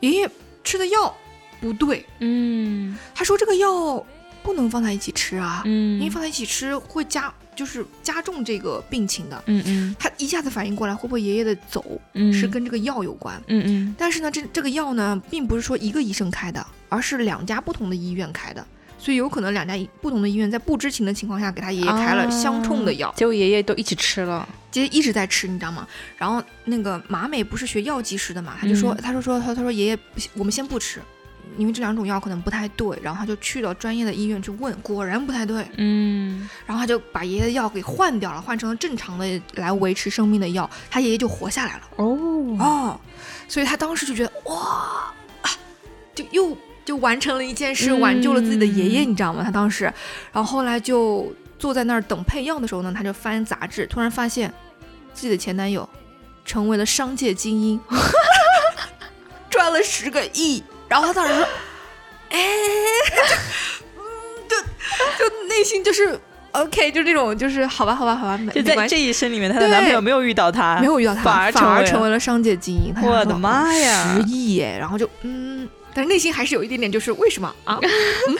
[0.00, 0.30] 爷爷
[0.64, 1.14] 吃的药
[1.60, 2.04] 不对。
[2.20, 4.04] 嗯他说这个药
[4.42, 9.42] 不能放在一起吃啊，嗯，因为放在一起吃会加，就是加重这个病情的。
[9.46, 13.40] 嗯嗯他一下子反应过来，会不会爷爷的走嗯是跟这个药有关？
[13.46, 18.66] 嗯嗯但是呢，这这个药呢，并不是说一个医生开的，而是两家不同的医院开的，
[18.98, 23.12] 所以有可能两家不同的医院在不知情的情况下给他爷爷开了相冲的药。
[23.16, 25.86] 结果爷爷都一起吃了，姐姐一直在吃，你知道吗？
[26.16, 29.98] 然后那个马美不是学药剂师的嘛，他就说，嗯他说说，他他说爷爷，
[30.34, 31.00] 我们先不吃，
[31.56, 32.98] 因为这两种药可能不太对。
[33.02, 35.66] 然后他就去了专业的医院去问，果然不太对。
[35.76, 41.82] 嗯然后他就把爷爷的药给换掉了，换成了正常的来维持生命的药，他爷爷就活下来了。
[41.96, 42.18] 哦
[42.58, 43.00] 哦，
[43.48, 45.12] 所以他当时就觉得哇，
[45.42, 45.50] 啊，
[46.14, 49.42] 就又就完成了一件事，嗯挽救了自己的爷爷，你知道吗？
[49.44, 49.84] 他当时，
[50.32, 54.52] 然后后来就坐在那儿等配药的时候呢，他就翻杂志，突然发现
[55.14, 55.88] 自己的前男友
[56.44, 57.80] 成为了商界精英，
[59.48, 61.48] 赚了十个亿，然后他当时说，
[62.28, 62.38] 哎，
[63.96, 64.02] 嗯，
[64.46, 64.56] 就
[65.24, 66.20] 就内心就是。
[66.52, 72.92] OK，就这种，就是好吧，好吧，好吧，没就在这一生里面，她的男朋友没有遇到她，没有遇到她，反而反而成为了商界精英。
[72.92, 74.76] 他我的妈呀十亿耶！
[74.78, 77.78] 然后就嗯，但是内心还是有一点点，就是为什么啊？
[78.28, 78.36] 嗯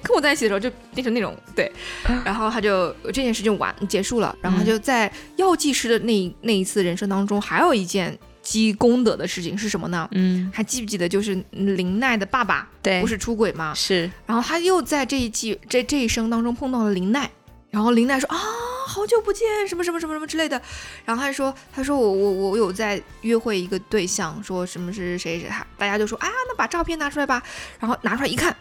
[0.00, 1.68] 跟我在一起的时候就变成那种对，
[2.24, 4.32] 然后他就这件事就完结束了。
[4.40, 8.16] 然后他就在药剂师的那那一次人生当中，还有一件
[8.46, 10.08] 积功德的事情是什么呢？
[10.12, 13.74] 嗯，还记不记得就是林奈的爸爸对，不是出轨吗？
[13.74, 17.28] 是，然后他又在这一季这这一生当中碰到了林奈，
[17.70, 18.38] 然后林奈说啊，
[18.86, 20.62] 好久不见，什么什么什么什么之类的。
[21.04, 27.42] 然后他说，他说我我我有在约会一个对象，说什么是谁谁他，大家就说啊，那把照片拿出来吧。
[27.80, 28.54] 然后拿出来一看，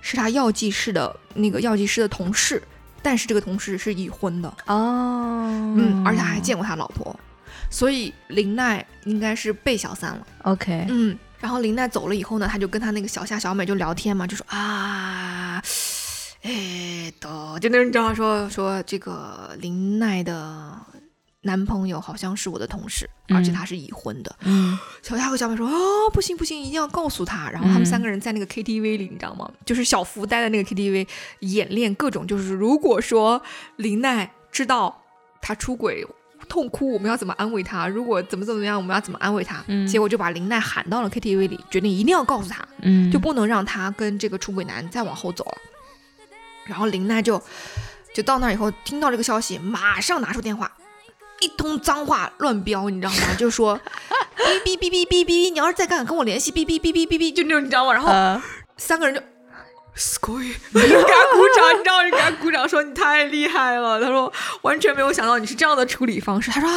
[0.00, 2.60] 是他药剂师的那个药剂师的同事，
[3.02, 5.46] 但是这个同事是已婚的哦，
[5.78, 7.18] 嗯，而且还见过他老婆，
[7.70, 10.26] 所以林奈应该是被小三了。
[10.44, 15.62] OK，嗯，然后林奈走了以后呢，他就跟他那个小夏小美就聊天嘛，就说啊，
[16.42, 20.72] 哎的，就那种你知道说说这个林奈的
[21.42, 24.36] 男朋友好像是我的同事，而且嗯他是已婚的。
[24.42, 27.48] 嗯 小夏和小美说哦，不行不行，一定要告诉他。
[27.50, 29.50] 然后他们嗯三个人在那个 KTV 里，你知道吗？
[29.64, 31.06] 就是小福待在那个 KTV
[31.40, 33.42] 演练各种，就是如果说
[33.76, 35.02] 林奈知道
[35.40, 36.06] 他出轨。
[36.48, 37.86] 痛哭，我们要怎么安慰他？
[37.86, 39.62] 如果怎么怎么样，我们要怎么安慰他？
[39.68, 45.58] 嗯结果就把林奈喊到了 KTV 里，决定一定要告诉他，嗯，就不能让他跟这个出轨男再往后走了。
[46.64, 47.40] 然后林奈就
[48.14, 50.70] 就到那以后，听到这个消息，马上拿出电话，
[51.40, 53.34] 一通脏话乱飙，你知道吗？
[53.38, 53.78] 就说
[54.64, 57.92] 哔哔哔哔哔哔，你要是再敢跟我联系，哔哔哔哔哔哔，就那种你知道吗？
[57.92, 58.42] 然后呃
[58.76, 59.20] 三个人就。
[59.98, 62.02] S c o 你给他鼓掌，你知道？
[62.04, 64.00] 你给他鼓掌，说你太厉害了。
[64.00, 64.32] 他说
[64.62, 66.50] 完全没有想到你是这样的处理方式。
[66.50, 66.70] 他说，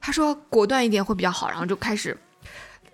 [0.00, 1.48] 他说果断一点会比较好。
[1.50, 2.16] 然后就开始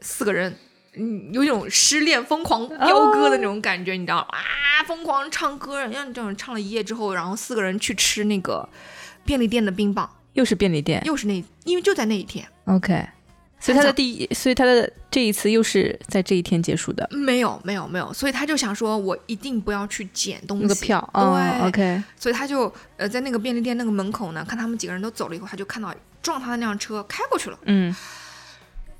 [0.00, 0.56] 四个人，
[0.94, 4.38] 嗯，有一种失恋疯狂飙歌的那种感觉，你知道吗？
[4.38, 8.66] 啊，疯狂唱歌，让你这种唱了一夜之后，然后四个人去吃那个
[9.24, 12.46] 便利店的冰棒，又是便利店又是那，因为就在那一天。
[12.64, 13.06] ，OK，
[13.60, 17.08] 所以他的第一，所以他的这一次又是在这一天结束的。
[17.10, 20.62] 没有，没有，没有，所以他就想说，我一定不要去捡东西。
[20.62, 27.94] 那个票，哦对，OK，所以他就呃在那个便利店那个门口呢，看他们几个人都走了以后，他就看到撞他的那辆车开过去了，嗯。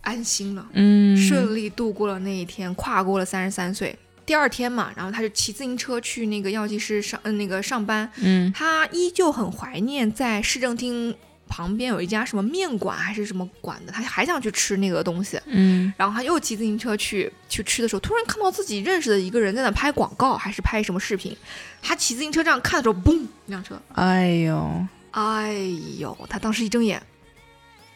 [0.01, 3.94] 安心了，嗯，顺利度过了那一天，跨过了三十三岁。
[4.25, 8.11] 第二天嘛，然后他就骑自行车去那个药剂师上，嗯、那个上班。
[8.16, 8.51] 嗯。
[8.53, 11.14] 他依旧很怀念在市政厅
[11.49, 15.41] 旁边有一家什么面馆还是什么馆的，他还想去吃那个东西。
[15.47, 21.37] 嗯然后他又骑自行车去去吃的时候，突然看到自己认识的一个人在那拍广告，还是拍什么视频。
[21.83, 25.55] 他骑自行车这样看的时候，嘣，一辆车，哎呦，哎
[25.99, 27.03] 呦，他当时一睁眼，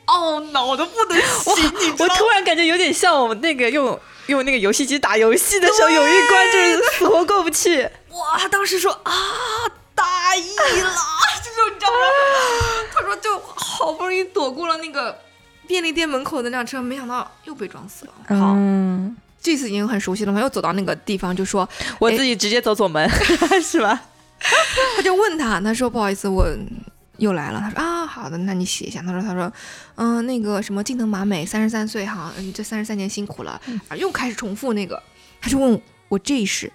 [0.06, 7.82] 懊恼的不能行，你知道吗我突然感觉有点像我们那个用用那个游戏机打游戏的时候，有一关就是死活过不去。
[8.10, 9.12] 哇，他当时说啊，
[9.94, 10.40] 大意
[10.80, 10.94] 了，
[11.42, 11.96] 这 种你知道吗？
[12.94, 15.18] 他说就好不容易躲过了那个
[15.66, 18.12] 便利店门口的那辆车，没想到又被撞死了。
[18.28, 23.08] 好，嗯，这次已经很熟悉了嘛，又走到那个地方，就说我自己直接走左门，
[23.62, 24.00] 是吧？
[24.96, 26.46] 他就问他，他说不好意思，我
[27.18, 27.60] 又来了。
[27.60, 29.00] 他说啊，好的，那你写一下。
[29.02, 29.52] 他说他说，
[29.94, 35.00] 嗯、那个什么近藤麻美，三十三岁哈，你，这三十三年辛苦了，啊，又开始重复那个，
[35.40, 36.72] 他就问我这一世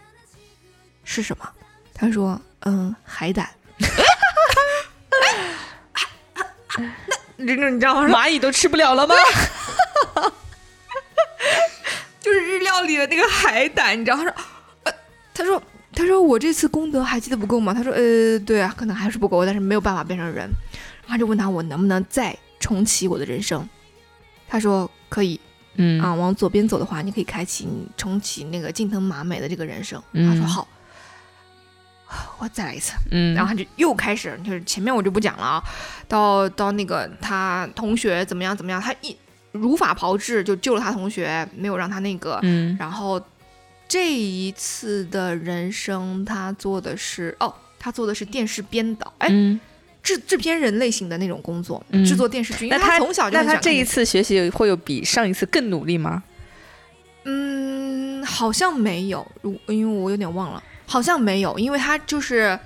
[1.04, 1.50] 是什么？
[1.94, 3.50] 他说嗯，海胆。
[7.38, 8.08] 那这种你知道吗？
[8.10, 9.16] 蚂蚁都吃不了了吗？
[12.20, 14.18] 就是日料里的那个海胆，你知道？
[14.18, 14.34] 他说，
[14.84, 14.94] 呃，
[15.34, 17.74] 他说，他说我这次功德还记得不够吗？
[17.74, 20.36] 他说，呃，对啊，可能还是不够，但是没有办法变成人。
[20.38, 20.50] 然
[21.04, 23.68] 后他就问他，我能不能再重启我的人生？
[24.50, 25.40] 他说可以
[25.76, 30.02] 嗯啊，往左边走的话，你可以开启你重启那个近藤麻美的这个人生。
[30.12, 30.68] 嗯他说好，
[32.40, 32.94] 我再来一次。
[33.12, 35.64] 嗯，然后他就又开始，就是前面我就不讲了啊，
[36.08, 39.16] 到到那个他同学怎么样怎么样，他一
[39.52, 42.76] 如法炮制就救了他同学，没有让他那个，嗯。
[42.80, 43.22] 然后
[43.88, 49.60] 这一次的人生他做的是哦，他做的是电视编导，哎，嗯，
[50.04, 52.06] 制制片人类型的那种工作，嗯。
[52.06, 56.24] 制作电视剧，因那他从小就那他这一次学习会有比上一次更努力吗？
[57.30, 62.58] 嗯，好像没有，如因为我有点忘了，好像没有，因为他就是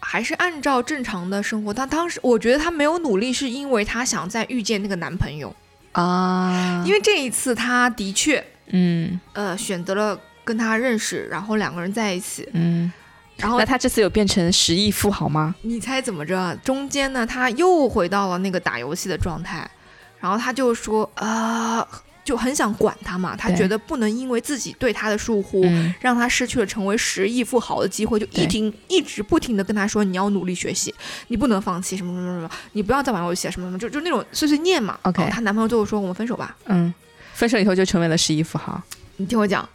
[0.00, 1.72] 还是按照正常的生活。
[1.72, 5.54] 他当时我觉得他没有努力，是因为他想再遇见那个男朋友，
[5.92, 12.92] 啊因为这一次他的确嗯呃选择了跟他认识，然后两个人在一起，嗯，
[13.36, 15.54] 然后那他这次有变成十亿富豪吗？
[15.62, 16.56] 你猜怎么着？
[16.64, 19.70] 中间呢，他又回到了那个打游戏的状态，
[20.18, 21.86] 然后他就说啊、
[22.24, 25.64] 就很想管他嘛，他觉得不能因为自己对他的疏忽。
[25.64, 30.94] 嗯让他失去了成为十亿富豪的机会，就一停一直不停的跟他说你要努力学习，
[31.28, 34.98] 你不能放弃什么什么什么，你不要再玩游戏啊什么什么，就就那种碎碎念嘛。
[35.02, 36.56] OK 哦她男朋友最后说我们分手吧。
[36.66, 36.92] 嗯，
[37.34, 38.80] 分手以后就成为了十亿富豪。
[39.16, 39.68] 你听我讲，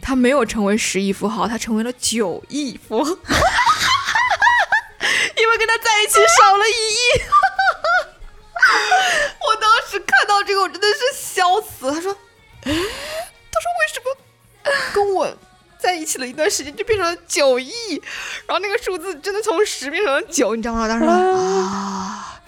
[0.00, 3.10] 他没有成为十亿富豪，他成为了九亿富豪，
[5.36, 7.22] 因为跟他在一起少了一亿。
[9.40, 11.90] 我当时看到这个，我真的是笑死。
[11.92, 12.12] 他说
[12.62, 14.16] ：“他说为什么
[14.92, 15.28] 跟我
[15.78, 17.70] 在一起了一段时间就变成了九亿，
[18.46, 20.88] 然后那个数字真的从十变成了九，你知道吗？
[20.88, 22.40] 当时啊，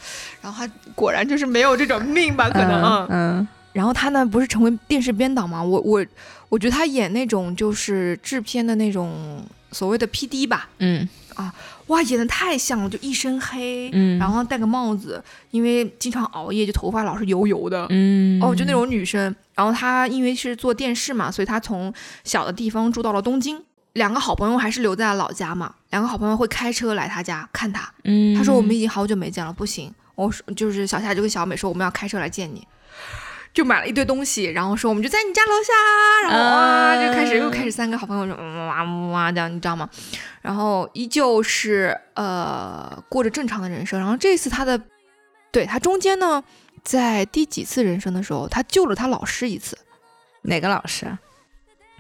[0.43, 3.49] 然后他果然就是没有这种命吧，可能嗯。
[3.73, 5.63] 然后他呢，不是成为电视编导吗？
[5.63, 6.05] 我我
[6.49, 11.55] 我觉得他演那种就是制片的那种所谓的 P D 吧，嗯啊，
[11.89, 19.35] 哇，演的太像了，就一身黑，嗯，然后戴个帽子，因为经常熬夜，就头发老是油油的，嗯，哦，就那种女生。
[19.55, 21.93] 然后她因为是做电视嘛，所以她从
[22.25, 23.63] 小的地方住到了东京。
[23.95, 32.65] 两个好朋友还是留在了老家嘛，两个好朋友会开车来她家看她，嗯，她说我们已经好久没见了，不行，我说就是小夏就跟小美说我们要开车来见你。
[33.53, 39.89] 就买了一堆东西，然后说我们就在你家楼下，然后哇就开始又开始三个好朋友说哇哇这样你知道吗？
[40.41, 43.99] 然后依旧是呃过着正常的人生。
[43.99, 44.81] 然后这次他的
[45.51, 46.43] 对他中间呢，
[46.83, 49.77] 在第几次人生的时候，他救了他老师一次。
[50.43, 51.19] 哪个老师？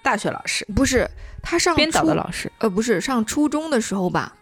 [0.03, 0.65] 大学老师？
[0.75, 1.11] 不是，
[1.43, 2.51] 他上编导的老师。
[2.59, 4.37] 呃，不是上初中的时候吧？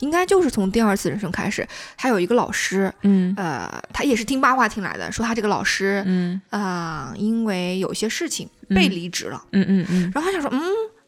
[0.00, 10.60] 应该就是从第二次人生开始，他有一个老师，嗯，呃，他也是听八卦听来的，说他这个老师，嗯啊，因为有些事情被离职了，嗯嗯嗯，然后他想说，嗯，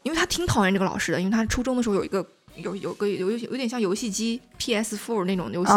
[0.02, 2.26] 因为他挺讨厌这个老师的，因为他初中的时候有一个
[2.56, 5.76] 有有个有有点像游戏机 PS Four 那种游戏机，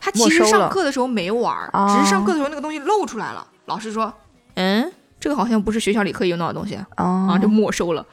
[0.00, 4.12] 他其实上课的时候没玩，只是上课的时候那个东西露出来了，老师说，
[4.54, 8.06] 嗯，这个好像不是学校里可以用到的东西，啊，就没收了，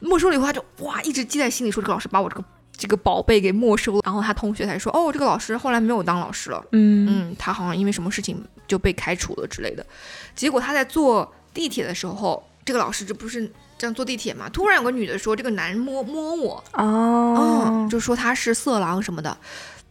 [0.00, 2.44] 没收了以后他就哇一直记在心里，说这个老师把我这个。
[2.78, 9.84] 这个宝贝给没收了，然后他同学才说，哦，这个老师后来没有当老师了，嗯嗯，他好像因为什么事情就被开除了之类的。
[10.36, 14.48] 结果他在坐地铁的时候，这个老师这不是这样坐地铁嘛？
[14.50, 19.36] 突然有个女的说，这个男人摸摸我，哦，就说他是色狼什么的。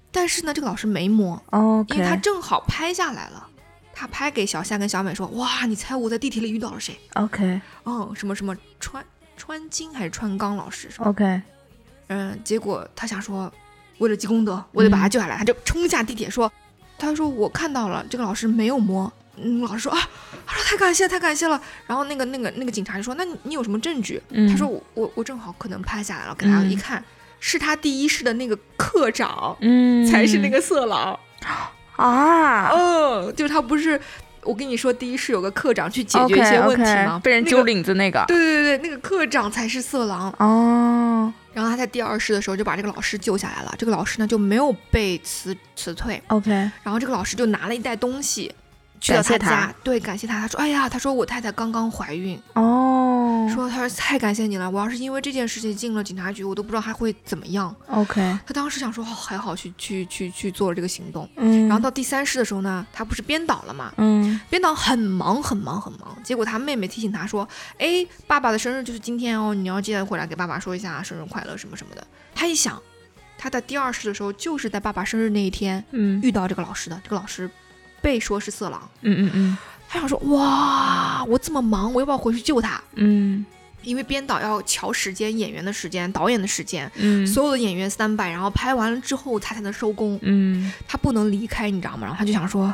[0.09, 3.45] 但是呢，这个老师没摸，哦，因为他正好拍下来了，
[3.93, 9.03] 他拍给小夏跟小美说，哇，你猜我在地铁里遇到了谁？OK，哦，什么什么川
[9.35, 11.41] 川金还是川刚老师？OK。
[12.07, 13.51] 嗯，结果他想说，
[13.97, 16.51] 为了积功德，我得把他救下来，他就冲下地铁说
[16.97, 19.99] ：“他说我看到了，这个老师没有摸。”嗯，老师说啊，
[20.45, 21.61] 他说太感谢，太感谢了。
[21.85, 27.03] 然后那个那个那个警察就说：“那你有什么证据？”他说：“我我我正好可能拍下来了，给他一看，
[27.39, 31.19] 是他第一室的那个课长，嗯，才是那个色狼
[31.97, 33.99] 啊，嗯，就是他不是。”
[34.47, 37.19] 我跟你说，第一是有个课长去解决一些问题吗？
[37.23, 38.23] 被人揪领子那个。
[38.27, 41.33] 对对对对，那个课长才是色狼哦。
[41.53, 46.21] 然后他在第二世的时候就把这个老师救下来了，这个老师呢就没有被辞辞退。
[46.27, 46.49] OK。
[46.83, 48.51] 然后这个老师就拿了一袋东西。
[48.99, 50.41] 去了他家，对，感谢他。
[50.41, 53.06] 他说：“哎呀，他说我太太刚刚怀孕哦，
[53.53, 54.69] 说他说太感谢你了。
[54.69, 57.75] 我要是因为这件事情进了警察局，我都不知道他会怎么样。
[57.87, 63.93] ”OK，他当时想说：“哦，还好去去去去做了这个行动。”嗯，然后到第三世的时候呢，他不是编导了嘛？
[63.97, 66.17] 嗯，编导很忙很忙很忙。
[66.23, 67.47] 结果他妹妹提醒他说
[67.79, 72.81] ：“哎，爸爸的生日就是今天哦，你要记得回来给爸爸说一下生日快乐什么什么的。”他一想，
[73.37, 77.49] 他在第二世的时候就是在爸爸生日那一天，嗯，遇到这个老师的，这个老师。
[78.01, 79.57] 被说是色狼，嗯嗯嗯，
[79.89, 82.81] 他想说哇，我这么忙，我要不要回去救他？
[82.95, 83.45] 嗯，
[83.83, 92.05] 因为编导要调时间，演员的时间，导演的时间，嗯，所有的演员三百，然后拍完了之后他才能收工，嗯，他不能离开，你知道吗？
[92.05, 92.73] 然后他就想说，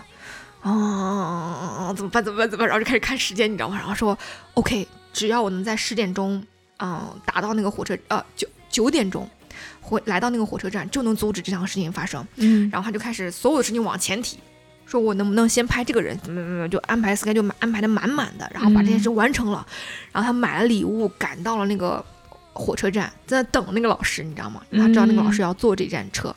[0.61, 2.23] 啊，怎么办？
[2.23, 2.49] 怎么办？
[2.49, 2.67] 怎么办？
[2.67, 3.77] 然后就开始看时间，你知道吗？
[3.77, 4.17] 然后说
[4.55, 6.43] ，OK，只要我能在十点钟，
[6.77, 9.29] 嗯，达到那个火车，呃，九九点钟，
[9.81, 14.37] 回来到那个火车站，就能阻止这场事情发生，嗯，然后他就开始所有的事情往前提。
[14.93, 16.15] 说我能不能先拍这个人？
[16.19, 19.65] 怎么怎么就安排 sky 就安排的满满的，然后把这件事完成了。
[20.11, 22.03] 然后他买了礼物，赶到了那个
[22.53, 24.61] 火车站，在那等那个老师，你知道吗？
[24.71, 26.35] 他知道那个老师要坐这站车。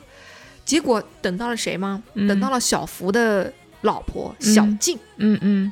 [0.65, 2.01] 结果等到了谁吗？
[2.27, 4.97] 等到了小福的老婆小静。
[5.17, 5.71] 嗯嗯。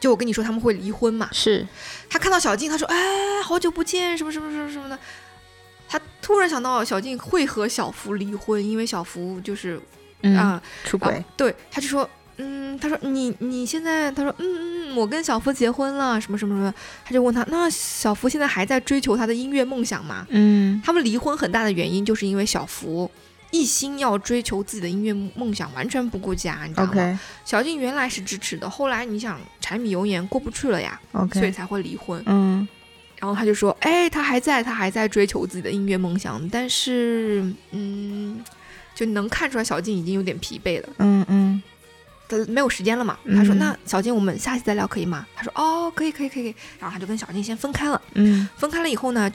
[0.00, 1.28] 就我跟你说他们会离婚嘛？
[1.32, 1.66] 是。
[2.08, 4.98] 他看到小静，他说：“哎，好久不见，什么什么什么什么的。”
[5.86, 9.78] 他突然想到小静会和小福离婚，因为小福就是。
[10.36, 20.26] 啊，出轨，对，他就说，嗯，他说你你现在，他说，嗯嗯，我跟小福结婚了，什么什么什么，他就问他，那小福现在还在追求他的音乐梦想吗？
[20.30, 23.10] 嗯，他们离婚很大的原因就是因为小福
[23.50, 27.20] 一心要追求自己的音乐梦想，完全不顾家，你知道吗？
[27.44, 32.22] 小静原来是支持的，后来你想柴米油盐过不去了呀，OK，所以才会离婚。
[32.26, 32.66] 嗯，
[33.20, 38.42] 然后他就说，哎，他还在，他还在追求自己的音乐梦想，但是，嗯。
[38.94, 40.88] 就能看出来，小静已经有点疲惫了。
[40.98, 41.62] 嗯嗯，
[42.38, 43.18] 他没有时间了嘛？
[43.36, 48.00] 他说：“那小金，我们下期再聊可以吗？”他说：“哦，可以可以可以。”然后他就跟小金先分开了。
[48.14, 49.30] 嗯，分开了以后呢，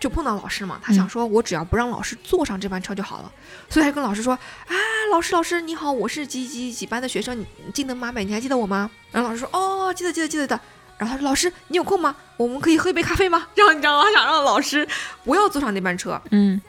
[0.00, 0.78] 就碰到老师嘛。
[0.82, 3.32] 他想说：“我只要不让老师坐上这班车就好了。”
[3.70, 4.34] 所以他就跟老师说
[4.66, 4.74] ：“啊，
[5.12, 10.58] 老师老师你好，我是几几几班的学生，你金能马美，你还记得我吗？”然后老师说：“哦，记得记得记得的。”
[10.96, 12.14] 然后他说：“老师，你有空吗？
[12.36, 14.04] 我们可以喝一杯咖啡吗？”然后你知道吗？
[14.14, 14.86] 想让老师
[15.24, 16.20] 不要坐上那班车。
[16.30, 16.60] 嗯，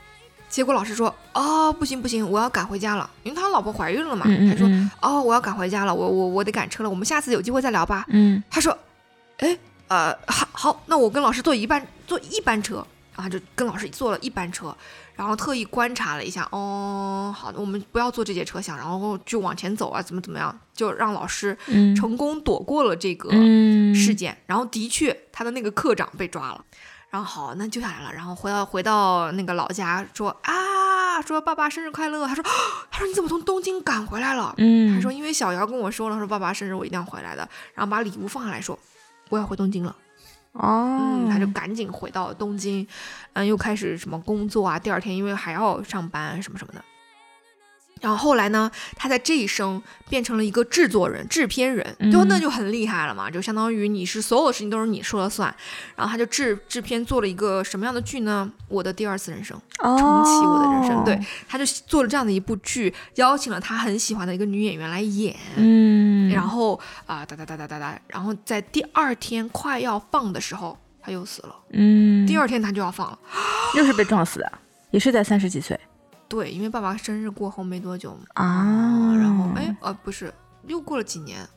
[0.55, 4.65] 结果老师说：“哦，不行不行，我要赶回家了，因为他老婆怀孕了嘛。”他说
[5.01, 8.77] ：“哦，我要赶回家了，我我我得赶车了，我们下次有机会再聊吧。”嗯，他说
[9.39, 9.57] ：“哎，
[9.89, 12.87] 呃，好好，那我跟老师坐一班坐一班车。”
[13.17, 14.75] 然后就跟老师坐了一班车，
[15.15, 21.57] 然后特意观察了一下，哦，好的，我们不要坐这节车厢，然后就往前走啊，怎么怎么样，就让老师
[21.97, 23.29] 成功躲过了这个
[23.93, 24.37] 事件。
[24.45, 26.63] 然后的确，他的那个课长被抓了。
[27.15, 28.11] 然后好，那救下来了。
[28.13, 32.27] 然后回到回到那个老家，说啊，说爸爸生日快乐。
[32.27, 32.43] 他说，
[32.91, 34.53] 他说你怎么从东京赶回来了？
[34.57, 37.47] 嗯，他说因为小姚跟我说了，说爸爸生日我一定要回来的。
[37.73, 38.77] 然后把礼物放下来说，
[39.29, 39.95] 我要回东京了。
[40.51, 42.85] 哦，他就赶紧回到东京，
[43.31, 44.77] 嗯，又开始什么工作啊？
[44.77, 46.83] 第二天因为还要上班什么什么的。
[48.01, 55.53] 然后后来呢，他在这一生变成了一个制作人、制片人，就那就很厉害了嘛，就相当于你是所有的事情都是你说了算。
[55.95, 58.51] 然后他就制制片做了一个什么样的剧呢？
[58.67, 61.03] 我的第二次人生，重启我的人生。
[61.03, 65.35] 对，他就做了这样的一部剧，邀请了他很喜欢的一个女演员来演。
[65.55, 71.55] 嗯，然后啊哒哒哒哒哒哒，然后在第二天快要放的时候，他又死了。
[71.71, 73.17] 嗯，第二天他就要放了，
[73.75, 74.51] 又是被撞死的，
[74.91, 75.79] 也是在三十几岁。
[76.27, 80.33] 对，因为爸爸生日过后没多久啊，然后哎呃不是，
[80.67, 81.47] 又过了几年，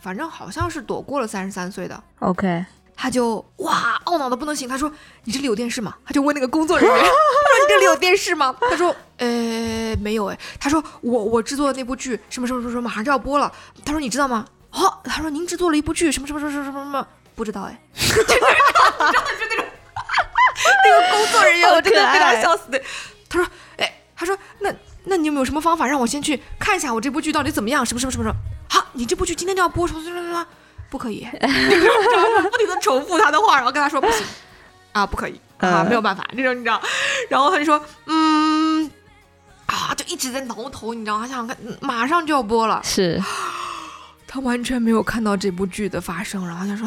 [0.00, 2.02] 反正好像是躲过了三十三岁的。
[2.18, 2.64] OK，
[2.94, 4.92] 他就哇懊恼的不能行，他说
[5.24, 5.96] 你这里有电视吗？
[6.04, 8.54] 他就问那个工作人员， 他说你这里有电视吗？
[8.60, 13.50] 他说呃没有哎，他说我我制作的那部剧什么什么什么什么马上就要播了，
[13.84, 14.46] 他说你知道吗？
[14.72, 18.34] 哦，他说您制作了一部剧什么什么什么什么什么什么不知道哎，你知道就
[19.48, 19.64] 那种
[20.84, 22.80] 那个工作人员，我真的被他笑死的，
[23.28, 23.69] 他说哎。
[24.20, 24.70] 他说：“那
[25.04, 27.84] 那你有没有什么方法让我先去看一下我这部剧到底怎么样？
[27.86, 28.36] 什么什么什么什么？
[28.68, 30.46] 好，你这部剧今天就要播什么什么什么？
[30.90, 34.22] 不可以， 不停的重复他的话，然后跟他说不行
[34.92, 36.78] 啊，不可以啊，没有办法那种，你知道？
[37.30, 38.90] 然后他就说，嗯，
[39.64, 41.18] 啊，就一直在挠头，你知道？
[41.18, 43.18] 他想看，马上就要播了，是
[44.28, 46.86] 他完全没有看到这部剧的发生，然后他说，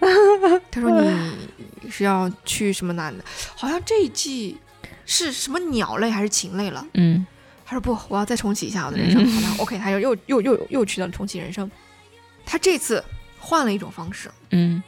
[0.72, 0.90] 他说
[1.82, 3.22] 你是要去什么男的？
[3.54, 4.58] 好像这一季。”
[5.14, 6.82] 是什么鸟类还是禽类了？
[6.94, 7.26] 嗯，
[7.66, 9.30] 他说不，我要再重启一下我的人生。
[9.30, 11.70] 好吧，OK，他又又又又又去了重启人生。
[12.46, 13.04] 他这次
[13.38, 14.82] 换了一种方式，嗯，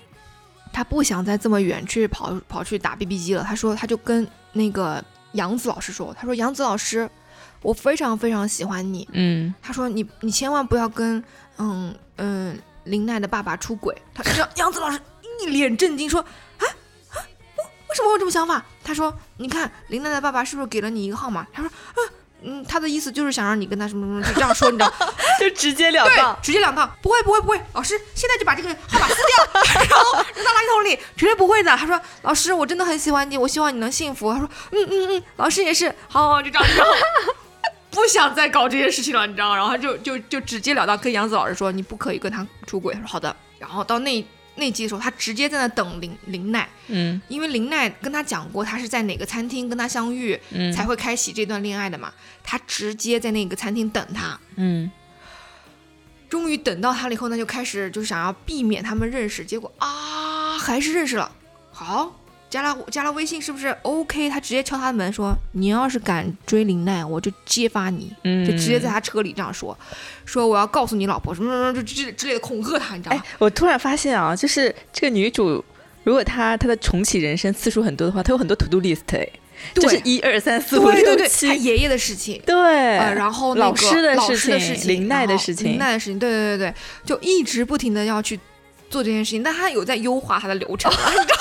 [0.73, 3.43] 他不想再这么远去跑跑去打 BB 机了。
[3.43, 7.07] 他说，他就跟那个杨子老师说，他说杨子老师，
[7.61, 11.23] 我非常非常喜欢你，嗯，他说你你千万不要跟
[11.59, 13.95] 嗯嗯林奈的爸爸出轨。
[14.15, 14.99] 他杨杨子老师
[15.43, 16.25] 一脸震惊说。
[17.95, 18.61] 为什么会这种想法？
[18.83, 21.99] 他说：“你看林奈的爸爸是不是给了你一个号码？”他说：“啊
[22.43, 24.93] 嗯，他的意思就是想让你跟他什么什么，就这样说，你知道？
[25.41, 36.93] 就直截了当，直截了当，不会不会不会，老师现在就把这个号码撕掉， 然后扔到垃圾桶里，绝对不会的。”他说：“老师，我真的很喜欢你，我希望你能幸福。”他说：“嗯嗯嗯，老师也是，好，好就这样，然后
[37.91, 39.55] 不想再搞这些事情了，你知道？
[39.55, 44.25] 然后就就就直截了当跟杨子老师说：‘你不可以跟他出轨。’他说：‘好的。’然后到那。”
[44.57, 52.13] 那集的时候，他直接在那等林林奈，嗯，因为林奈跟他讲过，他是在哪个餐厅跟他相遇，嗯，才会开启这段恋爱的嘛。
[52.43, 54.91] 他直接在那个餐厅等他，嗯，
[56.29, 61.31] 终于等到他了以后，那就开始就想要避免他们认识，结果啊，还是认识了，
[61.71, 62.21] 好。
[62.55, 64.31] 加了加了微信是不是 OK？
[64.31, 69.77] 他直接敲他的门说：“你要是敢追林奈，我就揭发你。”嗯就直接在他车里这样说
[70.25, 75.65] ：“说我要告诉你老婆什么什么就之之类的恐吓他，你知道吗？”我突然发现啊，就是这个女主，
[76.05, 79.29] 如果她她的重启人生次数很多的话，她有很多 to do list 哎，
[79.75, 86.75] 就是一二三四五六七，他爷爷的事情，对，然后老师的事情，林奈的事情，林奈的事情，对对对对，
[87.05, 88.39] 就一直不停的要去
[88.89, 91.35] 做这件事情，但他有在优化他的流程，你知道。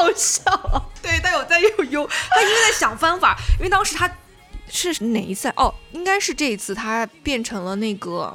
[0.00, 4.10] 好笑， 对他有在有有，他一直在想方法，因为当时他
[4.70, 5.48] 是哪一次？
[5.56, 8.34] 哦，应该是这一次，他变成了那个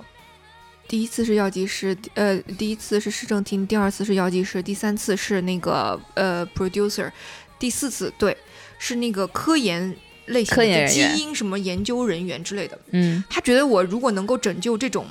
[0.88, 7.11] 第一次是药剂师，呃，第一次是市政厅，第二次是药剂师，第三次是那个呃 producer，
[7.57, 8.38] 第四次对
[8.78, 9.95] 是那个科研
[10.28, 12.80] 类型的基因什么研究人员之类的。
[12.91, 15.07] 嗯，他觉得我如果能够拯救这种。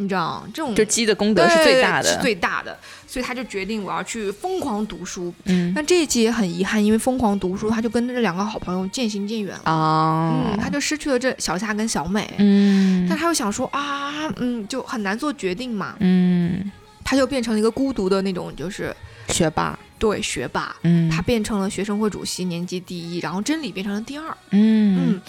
[0.00, 5.34] 你知道这种就鸡的功德是最大的，是最大的，所以他就决定我要去疯狂读书。
[5.44, 10.32] 嗯，但这一期也很遗憾，因为疯狂读书，他就跟这两个好朋友渐行渐远了啊。
[10.52, 12.32] 嗯，他就失去了这小夏跟小美。
[12.38, 15.96] 嗯，但他又想说啊，嗯，就很难做决定嘛。
[15.98, 16.70] 嗯，
[17.04, 18.94] 他就变成了一个孤独的那种，就是
[19.30, 19.76] 学霸。
[19.98, 20.76] 对，学霸。
[20.84, 24.24] 嗯，他变成了学生会主席，年级第一，然后真理变成了第二。
[24.50, 25.20] 嗯嗯。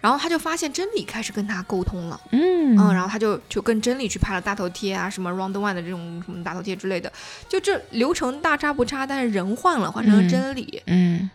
[0.00, 2.56] 然后他就发现真理开始跟他沟通了，嗯。
[2.78, 7.10] 嗯，然后他就就跟真理去拍了大头贴啊，什么 round one 的这种什么大头贴之类的，
[7.48, 11.30] 就这流程大差不差，但是人换了，换成了真理，嗯，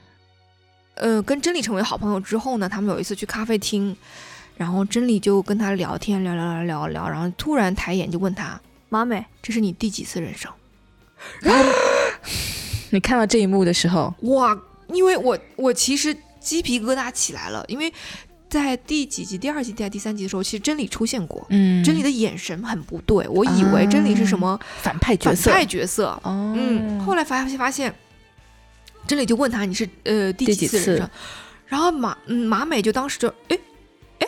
[0.96, 3.96] 呃，跟真理成为好朋友之后呢，他们有一次去咖啡厅，
[4.58, 8.60] 然后真理就跟他聊天，聊聊聊聊聊，然后突然抬眼就问他，
[8.90, 10.52] 马美，这是你第几次人生？
[11.40, 11.72] 然 后
[12.90, 14.56] 你看到这一幕的时候，哇，
[14.90, 17.92] 因为我我其实鸡皮疙瘩起来了，因为
[18.52, 27.96] 在第几集、第二集、第第三集的时候，其实真理出现过，嗯，真理的眼神很不对，我以为真理是什么反派角色，反派角色，哦，嗯，后来发现发现，
[29.08, 31.10] 真理就问他你是呃第几次人生，
[31.66, 33.58] 然后马嗯马美就当时就哎
[34.20, 34.28] 哎，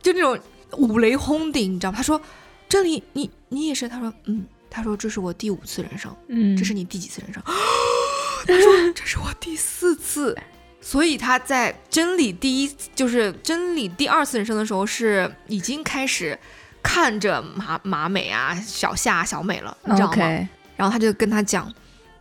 [0.00, 0.38] 就那种
[0.78, 1.96] 五雷轰顶，你知道吗？
[1.96, 2.20] 他说
[2.68, 4.46] 真理你你也是，他说嗯。
[4.68, 7.40] 他说：“这是我第五次人生，嗯，这是你第几次人生？”
[8.46, 10.36] 他说：“这是我第四次。”
[10.86, 16.38] 所以他在真理第一，就是真理第二次人生的时候，是已经开始
[16.80, 20.48] 看着马马美啊、小夏、小美了，你知道吗？
[20.76, 21.72] 然后他就跟他讲，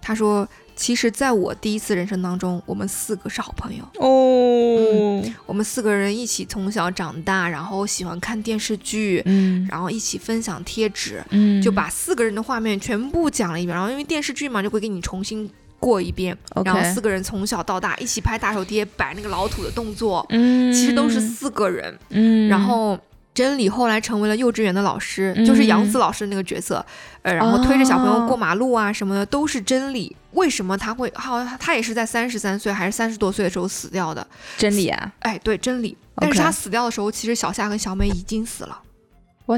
[0.01, 0.47] 他说。
[0.77, 5.23] 其实，在我第一次人生当中，我们四个是好朋友哦。
[5.45, 13.73] 我们四个人一起从小长大，然后喜欢看电视剧，嗯，然后一起分享贴纸，嗯，就把四个人的画面全部讲了一遍。
[13.73, 15.49] 然后因为电视剧嘛，就会给你重新
[15.85, 16.35] 过一遍。
[16.63, 22.97] 然后四个人从小到大一起拍大手贴，摆那个老土的动作，嗯，其实都是四个人，嗯，然后。
[23.35, 26.75] 真理后来成为了幼稚园的老师，就是杨子老师那个角色，
[27.21, 30.15] 呃，然后推着小朋友过马路啊什么的，都是真理。
[30.31, 31.11] 为什么他会？
[31.13, 34.25] 好，他也是在三十三岁还是三十多岁的时候死掉的。
[34.55, 35.97] 真理啊，哎，对，真理。
[36.15, 38.81] 但是他死掉的时候，其实小夏跟小美已经死了，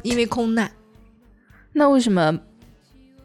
[0.02, 0.72] 因为空难。
[1.74, 2.36] 那为什么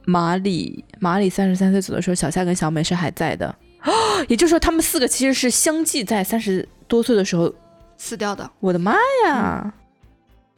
[0.05, 3.55] 马里马里三十三岁走的时候，小夏跟小美是还在的？
[3.85, 3.93] 哦
[4.29, 7.53] 也就是说，他们四个其实是相继在三十多岁的时候
[7.97, 8.49] 死掉的。
[8.61, 8.95] 我的妈
[9.27, 9.75] 呀！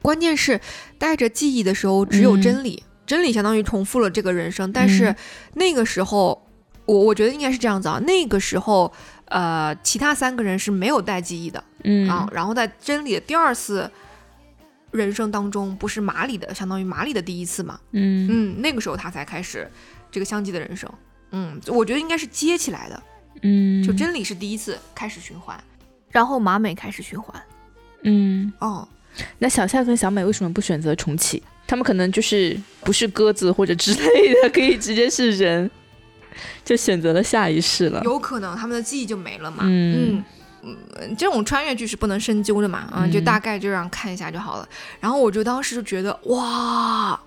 [0.03, 0.61] 关键是
[0.99, 4.71] 带着记忆的时候，只有真理，真理相当于重复了这个人生。
[4.71, 5.15] 但是
[5.55, 6.47] 那个时候，
[6.85, 7.99] 我我觉得应该是这样子啊。
[8.01, 8.93] 那个时候，
[9.27, 12.29] 呃，其他三个人是没有带记忆的，嗯啊。
[12.33, 13.91] 然后在真理的第二次
[14.95, 19.71] 人生当中，不是马里的，相当于马里的第一次嘛，嗯嗯，那个时候他才开始
[20.11, 20.91] 这个相继的人生。
[21.33, 23.03] 嗯，我觉得应该是接起来的，
[23.43, 25.63] 嗯，就真理是第一次开始循环，
[26.11, 27.43] 然后马美开始循环，
[28.05, 28.89] 嗯哦。
[29.39, 31.43] 那小夏跟小美为什么不选择重启？
[31.67, 35.71] 他们可能就是不是鸽子或者之类的，可以直接是人，
[36.65, 38.01] 就选择了下一世了。
[38.05, 39.59] 有可能他们的记忆就没了嘛？
[39.63, 40.25] 嗯嗯，
[41.17, 42.89] 这种穿越剧是不能深究的嘛？
[42.93, 44.69] 啊，就大概就让看一下就好了。
[45.01, 47.19] 然后我就当时就觉得哇，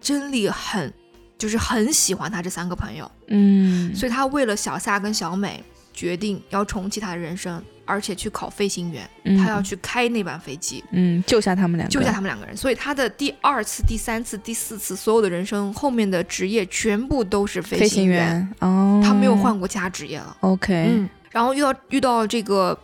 [0.00, 0.92] 真理很
[1.38, 5.62] 就是很喜欢他这三个朋友，嗯，所以他为了小夏跟小美。
[5.92, 12.56] 决定要重启他的人生，而且去考飞行员，他要去开那班飞机，嗯，救下他们两个，救下他们两个人。
[12.56, 20.34] 所以他的第二次、第三次、第四次，所有的人生后面的职业全部都是飞行员哦，他没有换过其他职业了。
[20.40, 22.78] OK，嗯，然后遇到遇到这个，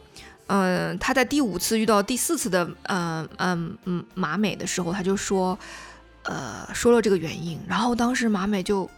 [0.46, 5.58] 嗯，他在第五次遇到第四次的，嗯嗯嗯马美的时候，他就说，
[6.22, 8.88] 呃，说了这个原因，然后当时马美就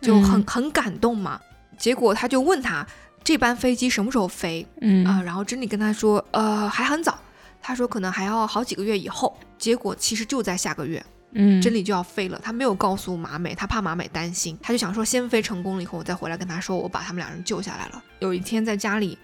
[0.00, 1.40] 就很很感动嘛，
[1.78, 2.86] 结果他就问他。
[3.24, 4.66] 这班飞机什么时候飞？
[4.80, 7.18] 嗯啊，然后珍妮跟他说，呃，还很早。
[7.60, 9.36] 他说可能还要好几个月以后。
[9.58, 12.40] 结果其实就在下个月，嗯，真理就要飞了。
[12.42, 18.02] 他没有告诉马美，他怕马美担心，他就想说先飞成功了以后，我再回来跟他说，我把他们两人救下来了。
[18.20, 19.16] 有一天在家里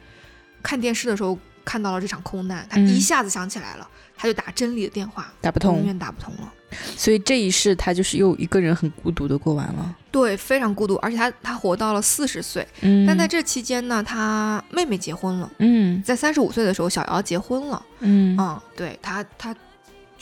[0.63, 6.53] 看电视的时候，看到了这场空难，他一下子想起来了，他就打真理的电话，打不通，永远打不通了。
[6.97, 19.55] 所以这一世他就是又一个人很孤独的过完了，对，非常孤独，而且他他活到了四十岁，嗯，但在这期间呢，他妹妹结婚了，嗯，在三十五岁的时候，小姚结婚了，嗯嗯，对他他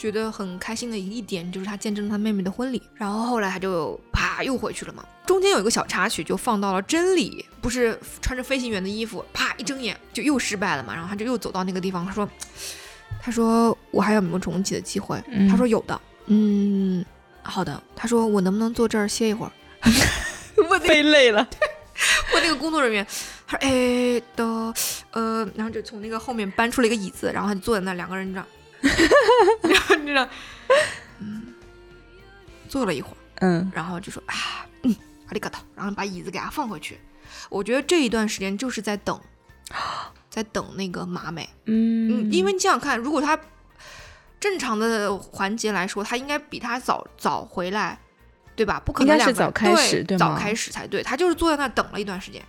[0.03, 12.27] 觉得很开心的一点就是他见证了他妹妹的婚礼，然后后来他就啪又回去了嘛，中间有一个小插曲就放到了真理，不是穿着飞行员的衣服，啪一睁眼就又失败了嘛，然后他就又走到那个地方，他说
[13.21, 15.23] 他说我还有没有重启的机会？
[15.49, 16.01] 他说有的。
[16.25, 17.05] 嗯，
[17.41, 17.81] 好的。
[17.95, 19.51] 他说我能不能坐这儿歇一会儿？
[20.69, 21.47] 我飞累了。
[22.33, 23.07] 我那个工作人员，
[23.47, 24.43] 他说哎的，
[25.11, 28.45] 呃，然后就从那个后面搬出了一个椅子，然后他就坐在那，两个人这样，
[29.63, 30.29] 然后这样，
[31.19, 31.53] 嗯，
[32.67, 34.95] 坐了一会儿，嗯，然后就说啊，嗯，
[35.27, 36.99] 阿里嘎多，然后把椅子给他放回去。
[37.49, 39.19] 我觉得这一段时间就是在等，
[40.29, 43.39] 在等那个马美，嗯嗯，因为你想想看，如果他。
[44.39, 47.97] 正常的环节来说，他应该比他早早回来，
[48.57, 48.77] 对吧？
[48.83, 51.01] 不可能两个早开始，对早开始才对。
[51.01, 52.43] 他就是坐在那等了一段时间，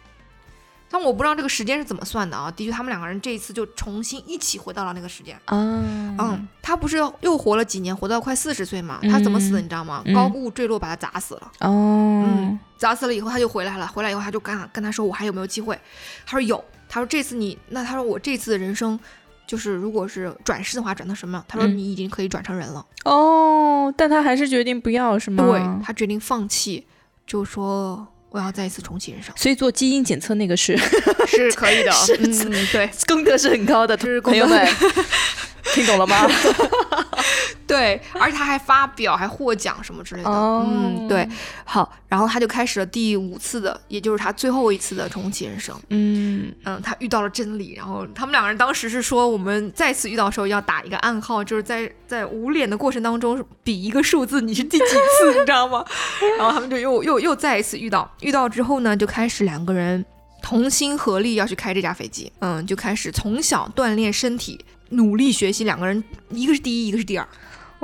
[0.91, 2.51] 但我不知道这个时间是怎么算的啊。
[2.51, 5.37] 的确，他们两个人这一次就重新一起回到了那个时间。
[5.47, 9.01] 嗯，嗯，他不是又活了几年，活到快四十岁嘛？
[9.11, 9.61] 他怎么死的？
[9.61, 10.05] 你知道吗？
[10.14, 11.53] 高物坠落把他砸死了。
[11.61, 13.87] 哦，砸死了以后他就回来了。
[13.89, 15.78] 回来以后他就跟跟他说：“我还有没有机会？”
[16.24, 18.99] 他说：“有。”他说：“这次你那他说我这次的人生，
[19.47, 21.45] 就是如果是转世的话，转到什么？
[21.49, 22.87] 他说你已经可以转成人了。
[23.05, 25.45] 哦，但他还是决定不要，是吗？
[25.45, 26.87] 对他决定放弃，
[27.26, 28.07] 就说。
[28.35, 30.76] 我要再一次重启人生，所以做基因检测那个是
[31.28, 34.68] 是可以的， 嗯，对，功德是很高的，朋友们。
[35.72, 36.28] 听懂了吗？
[37.68, 40.30] 对，而且他还发表，还获奖什么之类的。
[40.30, 41.26] 嗯，对。
[41.64, 45.74] 好，然后他就开始了第五次的，也就是他最后一次的重启人生。
[45.88, 55.84] 嗯嗯，他遇到了真理，然后他们两个人当时是说，我们再次遇到的时候要打一个暗号，就是在在捂脸的过程当中比一个数字，你是第几次，你知道吗？
[56.38, 60.04] 然后他们就又又又再一次遇到，遇到之后呢，就开始两个人
[60.42, 62.30] 同心合力要去开这架飞机。
[62.40, 64.62] 嗯，就开始从小锻炼身体。
[64.90, 67.26] 努力学习，两个人一个是第一，一个是第二，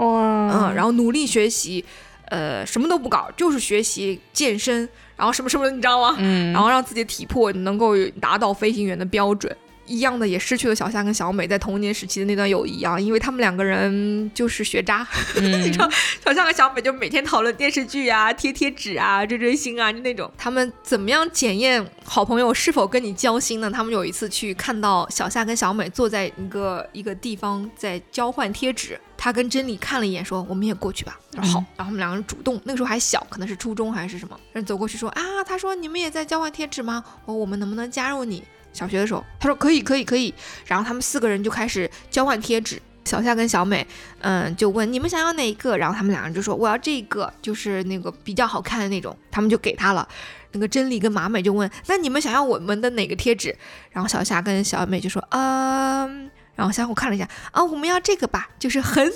[0.05, 1.84] 哇，嗯，然后努力学习，
[2.26, 6.16] 呃，什么都不搞，就是学习健身，然后什么什么，你知道吗？
[6.18, 9.55] 嗯，然后让自己的体魄能够达到飞行员的标准。
[9.91, 15.91] 一样的也失去了小夏跟小美在童年时期的那段友谊啊，因为他们两个人就是学渣， 你知道，
[16.24, 20.30] 小夏和小美就每天讨论电视剧啊、贴贴纸啊、追追星啊，就那种。
[20.38, 23.68] 他们怎么样检验好朋友是否跟你交心呢？
[23.68, 37.03] 他们有一次去看到小夏跟小美坐在一个一个地方在交换贴纸，他跟真理看了一眼，说：“我们也过去吧。”说好，然后他们两个人主动，那个时候还小，可能是初中还是什么，人走过去说：“啊，他说你们也在交换贴纸吗？
[37.24, 40.32] 我我们能不能加入你？”小学的时候，他说可以可以可以，
[40.66, 42.80] 然后他们四个人就开始交换贴纸。
[43.02, 43.84] 小夏跟小美，
[44.20, 50.06] 嗯，就问你们想要哪一个，然后他们两个人就说我要这个，就是那个比较好看的那种，他们就给他了。
[50.52, 53.56] 那个真理跟马美就问，那你们想要我们的哪个贴纸？
[53.90, 59.10] 然后小夏跟小美就说，嗯，然后相互看了一下，啊，我们要这个吧，就是很，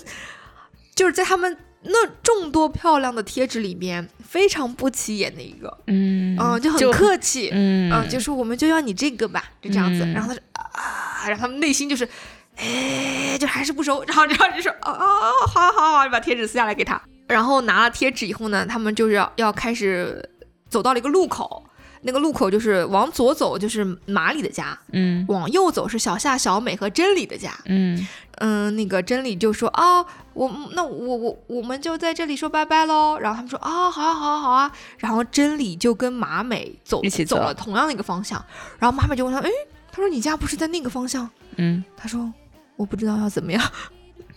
[0.94, 1.57] 就是在他们。
[1.85, 10.01] 那众多漂亮的贴纸里面，非常不起眼的一个，嗯，啊，就很客气，嗯，啊，就说我们就要你这个吧，就这样子。
[10.14, 12.09] 然后他说啊，然后他们内心就是，
[12.57, 14.03] 哎，就还是不收。
[14.05, 17.01] 然后，然后就说，哦哦，好好好，就把贴纸撕下来给他。
[17.28, 20.26] 然后拿了贴纸以后呢，他们就是要要开始
[20.68, 21.64] 走到了一个路口。
[22.07, 28.07] 那个路口就是往左走就是马里的家，嗯，往右走是小夏、小美和真理的家，嗯
[28.38, 33.18] 嗯，那个真理就说啊，我那我我我们就在这里说拜拜喽。
[33.18, 34.70] 然后他们说啊，好啊好啊好啊。
[34.98, 38.44] 然后真理就跟马美走一起走了同样的一个方向。
[38.78, 39.50] 然后马美就问他，哎，
[39.90, 41.28] 他说你家不是在那个方向？
[41.57, 42.30] 嗯，他说
[42.76, 43.62] 我不知道要怎么样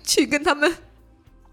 [0.04, 0.74] 去跟他们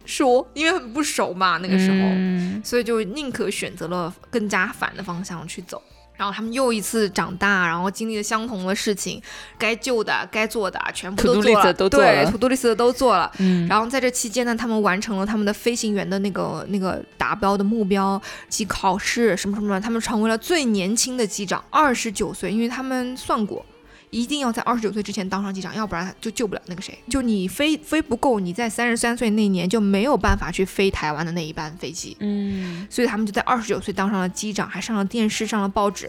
[0.05, 5.83] 说，因为很不熟嘛那个时候，所以就宁可选择了更加反的方向去走。
[6.25, 9.21] 然后他们又一次长大，然后经历了相同的事情，
[9.59, 13.31] 该救的、该做的全部都做了，对，土杜丽斯的都做了。
[13.41, 18.19] 嗯，然后在这期间呢，他们完成了他们的飞行员的那个那个达标的目标
[18.49, 23.63] 及考试什么什么的，他们成为了最年轻的机长，二十九岁，因为他们算过。
[24.15, 26.97] 一定要在二十九岁之前当上机长，要不然就救不了那个谁。
[27.11, 32.17] 就你飞飞不够，你在三十三岁那年就没有办法去飞台湾的那一班飞机。
[32.21, 36.09] 嗯，所以他们就在二十九岁当上了机长，还上了电视，上了报纸。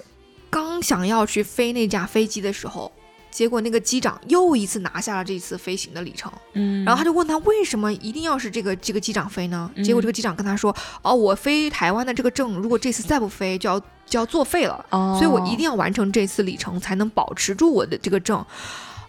[0.51, 2.91] 刚想要去飞那架飞机的时候。
[3.36, 9.70] 结果那个机长又一次拿下了这次飞行的里程，嗯，然后他就问他为什么一定要是这个这个机长飞呢？
[9.84, 18.42] 结果这个机长跟他说，哦，我飞台湾的这个证，如果这次再不飞，就要就要作废了，哦所以我一定要完成这次里程，才能保持住我的这个证。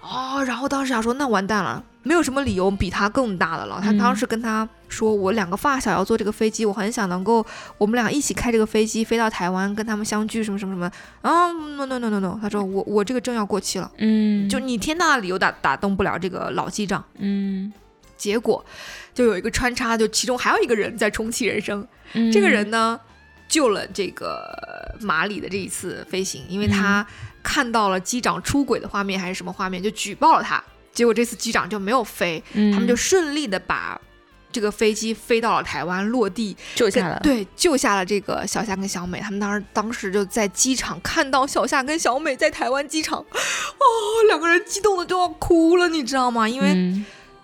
[0.06, 3.80] 哦，然后当时想说，那完蛋了，没有什么理由比他更大的了。
[3.82, 7.44] 他当时跟他说，我两个发小要坐这个飞机，我很想能够
[7.76, 10.90] 我们俩一起开这个飞机飞到台湾，跟他们相聚，什么什么什么。
[11.22, 13.90] 啊，no no no no no，他说我我这个证要过期了。
[13.98, 17.04] 嗯，就你天大的理由打打动不了这个老机长。
[17.18, 17.72] 嗯，
[18.16, 18.64] 结果
[19.12, 21.86] 就有一个穿插，就其中还有一个人在重启人生。
[22.32, 23.00] 这个人呢，
[23.48, 27.04] 救了这个马里的这一次飞行，因为他。
[27.46, 30.60] 看到了机长出轨的画面还是什么画面，就举报了他。
[30.92, 34.00] 结果这次机长就没有飞，他们就顺利的把
[34.50, 37.20] 这个飞机飞到了台湾落地，救下了。
[37.22, 39.20] 对，救下了这个小夏跟小美。
[39.20, 43.84] 他们当时当时就在机场看到小夏跟小美在台湾机场，哦，
[44.26, 46.48] 两个人激动的都要哭了，你知道吗？
[46.48, 46.74] 因为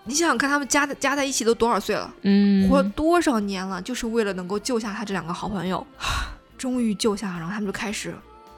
[0.05, 2.13] 你想想看，他们加加在一起都多少岁了？
[2.23, 3.81] 嗯，活了多少年了？
[3.83, 5.87] 就是为了能够救下他这两个好朋友，
[6.59, 8.15] 终于救下，然后他们就开始。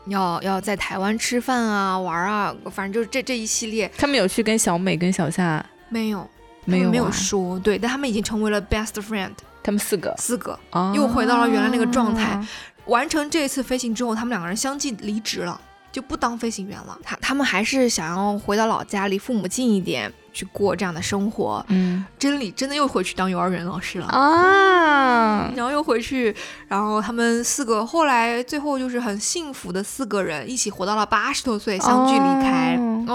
[0.07, 3.91] 要要在台湾吃饭啊玩啊，反正就是这这一系列。
[3.97, 5.65] 他们有去跟小美跟小夏？
[5.89, 6.29] 没有，
[6.65, 7.59] 没有没有说。
[7.61, 9.33] 对，但他们已经成为了 best friend。
[9.63, 10.59] 他们四个，四个，
[10.95, 12.39] 又回到了原来那个状态。
[12.87, 15.59] 完成这次飞行之后，他们两个人相继离职了。
[15.95, 16.99] 就不当飞行员了。
[17.05, 21.65] 他他们还是想要回到老家离父母近一点，去过这样的生活。
[21.69, 26.35] 嗯，真理真的又回去当幼儿园老师了啊，然后又回去，
[26.67, 32.77] 然后他们四个后来最后就是很幸福的四个人一起活到了八十多岁，相聚离开。
[32.77, 33.07] 嗯，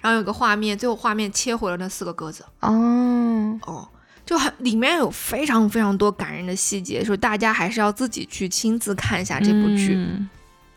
[0.00, 2.44] 然后有个画面，最后画面切回了那四个鸽子。
[2.60, 3.88] 哦哦。
[4.24, 10.04] 就很里面有非常非常多感人的细节，说大家还是要自己去亲自看一下这部剧，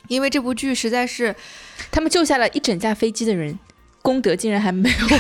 [0.10, 1.34] 因为这部剧实在是，
[1.90, 3.58] 他们救下了一整架飞机的人，
[4.02, 5.18] 功德竟然还没有。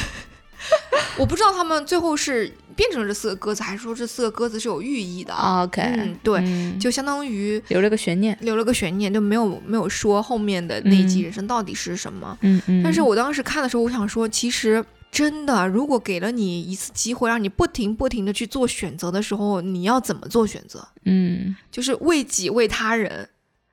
[1.18, 12.38] 我不知道他们最后是变成了这四个鸽子，还是说这四个鸽子是有寓意的？OK，嗯，对，就相当于留了个悬念，留了个悬念，就没有没有说后面的那一集人生到底是什么。
[12.42, 12.84] 嗯嗯。
[12.84, 14.84] 但是我当时看的时候，我想说，其实。
[15.12, 20.88] 真的，如果给了你一次机会，让你不停不停的去做选择的时候，你要怎么做选择？
[21.04, 23.28] 嗯，就是为己为他人，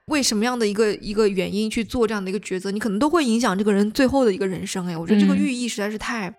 [0.07, 4.87] 为什么样的一个一个原因去做这样的一个抉择，你可能都会影响这个人最后的一个人生。
[4.87, 6.33] 哎，我觉得这个寓意实在是太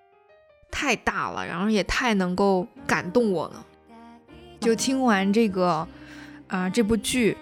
[0.72, 3.66] 太大了，然后也太能够感动我了。
[4.60, 5.88] 就听完这个
[6.48, 7.36] 啊这部剧，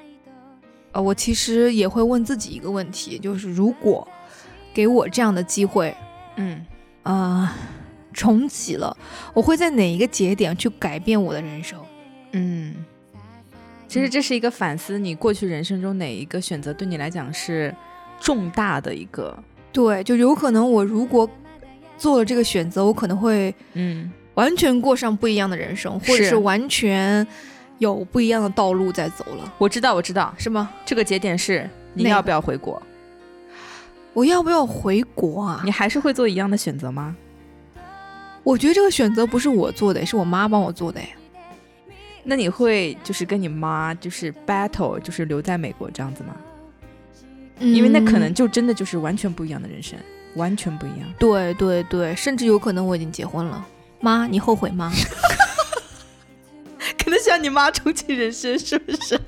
[0.91, 4.07] 呃，我其实也会问自己一个问题，就是如果
[4.73, 5.95] 给我这样的机会，
[6.37, 6.65] 嗯。
[7.03, 7.55] 啊，
[8.13, 8.97] 重启了，
[9.31, 11.79] 我会在哪一个节点去改变我的人生？
[12.31, 12.83] 嗯，
[13.95, 17.73] 其实这是一个反思，你过去人生中哪一个选择对你来讲是
[18.19, 19.33] 重大的一个？
[19.71, 21.29] 对，就有可能我如果
[21.97, 27.25] 做了这个选择，我可能会嗯，完全过上不一样的人生，或者是完全
[27.77, 29.53] 有不一样的道路在走了。
[29.57, 30.69] 我知道，我知道，是吗？
[30.85, 32.83] 这个节点是你要不要回国？
[34.11, 35.61] 我要不要回国啊？
[35.63, 37.15] 你还是会做一样的选择吗？
[38.43, 40.99] 我觉得这个选择不是我做的，是我妈帮我做的。
[42.25, 46.35] 那你会就是跟你妈就是 battle，就是留在美国这样子吗？
[47.59, 49.97] 因为那可能就真的就是完全不一样的人生，
[50.35, 51.07] 完全不一样。
[51.17, 53.65] 对对对，甚至有可能我已经结婚了。
[54.01, 54.91] 妈，你后悔吗？
[56.97, 59.19] 可能像你妈重启人生，是不是？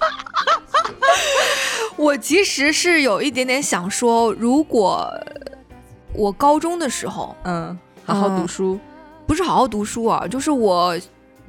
[1.95, 5.09] 我其实是有一点点想说，如果
[6.13, 8.79] 我高中的时候，嗯，好好读书，
[9.25, 10.99] 不是好好读书啊，就是我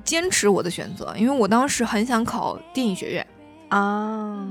[0.09, 3.27] 坚持我的选择，因为我当时很想考电影学院
[3.69, 4.49] 啊，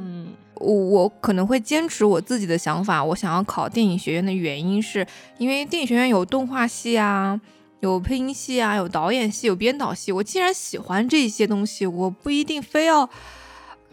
[0.53, 5.03] 我我可能会坚持我自己的想法，我想要考电影学院的原因是
[5.39, 7.41] 因为电影学院有动画系啊，
[7.79, 13.09] 有配音系啊，有导演系，有编导系，我既然喜欢这些东西，我不一定非要。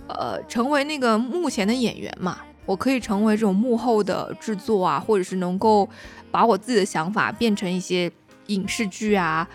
[0.07, 2.37] 呃，成为那个幕前的演员嘛，
[2.67, 5.89] 我可以成为这种幕后的制作啊，或者是能够
[6.31, 8.11] 把我自己的想法变成一些
[8.49, 9.49] 影视剧啊，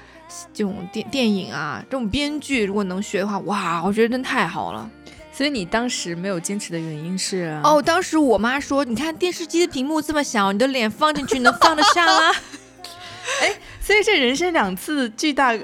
[0.53, 4.89] 这种电电影啊，这种编剧如果能学的话，哇，我觉得真太好了。
[5.31, 7.59] 所以你当时没有坚持的原因是？
[7.63, 12.35] 哦，当时我妈说，你看电视机的屏幕这么小，你的脸放进去能放得下吗？
[13.41, 15.57] 哎，所以这人生两次巨大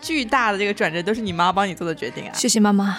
[0.00, 2.32] 巨大的这个转折都是你妈帮你做的决定啊？
[2.34, 2.98] 谢谢妈妈。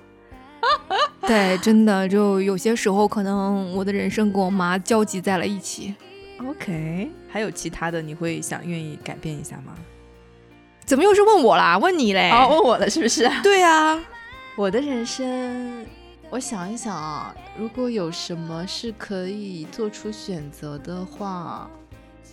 [1.26, 5.94] 对，真的就有些时候，可能我的人生跟我妈交集在了一起。
[6.44, 9.74] OK，还有其他的，你会想愿意改变一下吗？
[10.90, 11.78] 怎么又是问我啦？
[11.78, 12.32] 问你嘞？
[12.32, 13.30] 哦，问我了是不是？
[13.44, 13.96] 对啊，
[14.56, 15.86] 我的人生，
[16.30, 21.70] 我想一想啊，如果有什么是可以做出选择的话，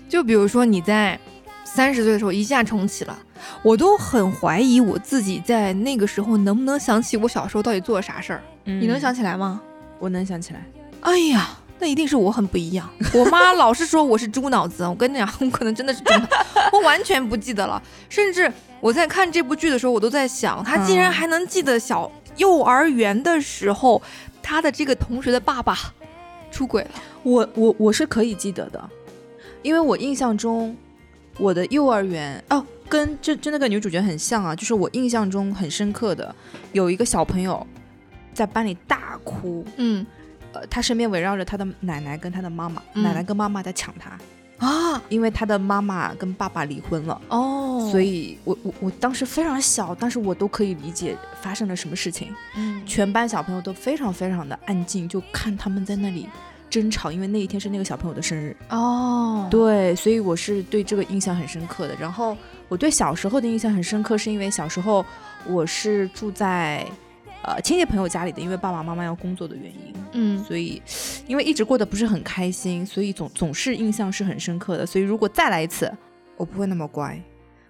[0.10, 1.20] 就比如说你在。
[1.64, 3.20] 三十岁的时候一下重启了，
[3.62, 8.42] 我都很怀疑我自己在那个时候能不能想起我小时候到底做了啥事儿。
[8.64, 9.62] 你能想起来吗？
[10.00, 10.66] 我能想起来。
[11.02, 11.50] 哎呀，
[11.80, 12.90] 那一定是我很不一样。
[13.14, 16.28] 我妈老是说我是猪脑子，我跟你讲，我可能真的是猪脑，
[16.74, 17.82] 我完全不记得了。
[18.10, 24.02] 甚至我在看这部剧的时候，我都在想，她竟然还能记得小幼儿园的时候，
[24.42, 25.78] 她的这个同学的爸爸
[26.52, 26.90] 出轨了。
[27.24, 28.90] 我我我是可以记得的，
[29.62, 30.76] 因为我印象中。
[31.40, 36.36] 我的幼儿园哦，跟这真的跟女主角很像啊，就是我印象中很深刻的，
[36.72, 37.68] 有一个小朋友
[38.34, 40.04] 在班里大哭，嗯，
[40.58, 44.18] 呃，他身边围绕着他的奶奶跟他的妈妈，奶奶跟妈妈在抢他。
[44.66, 47.22] 啊，因为他的妈妈跟爸爸离婚了。
[47.30, 56.28] 哦，所以我我我当时非常小，但是我都可以理解发生了什么事情，嗯，全班小朋友都非常非常的安静，就看他们在那里。
[56.70, 58.54] 争吵，因为那一天是那个小朋友的生日。
[58.72, 59.48] 哦。
[59.50, 61.96] 对，所以我是对这个印象很深刻的。
[61.98, 62.36] 然后
[62.68, 65.06] 我对小时候的印象很深刻，是因为小时候
[65.46, 66.86] 我是住在
[67.42, 70.82] 呃亲戚朋友家里的，因为爸爸妈妈要工作的原因，嗯，所以
[71.28, 74.86] 因为一直过得不是很开心，所以总总是印象是很深刻的。
[74.86, 75.92] 所以如果再来一次，
[76.36, 77.22] 我不会那么乖，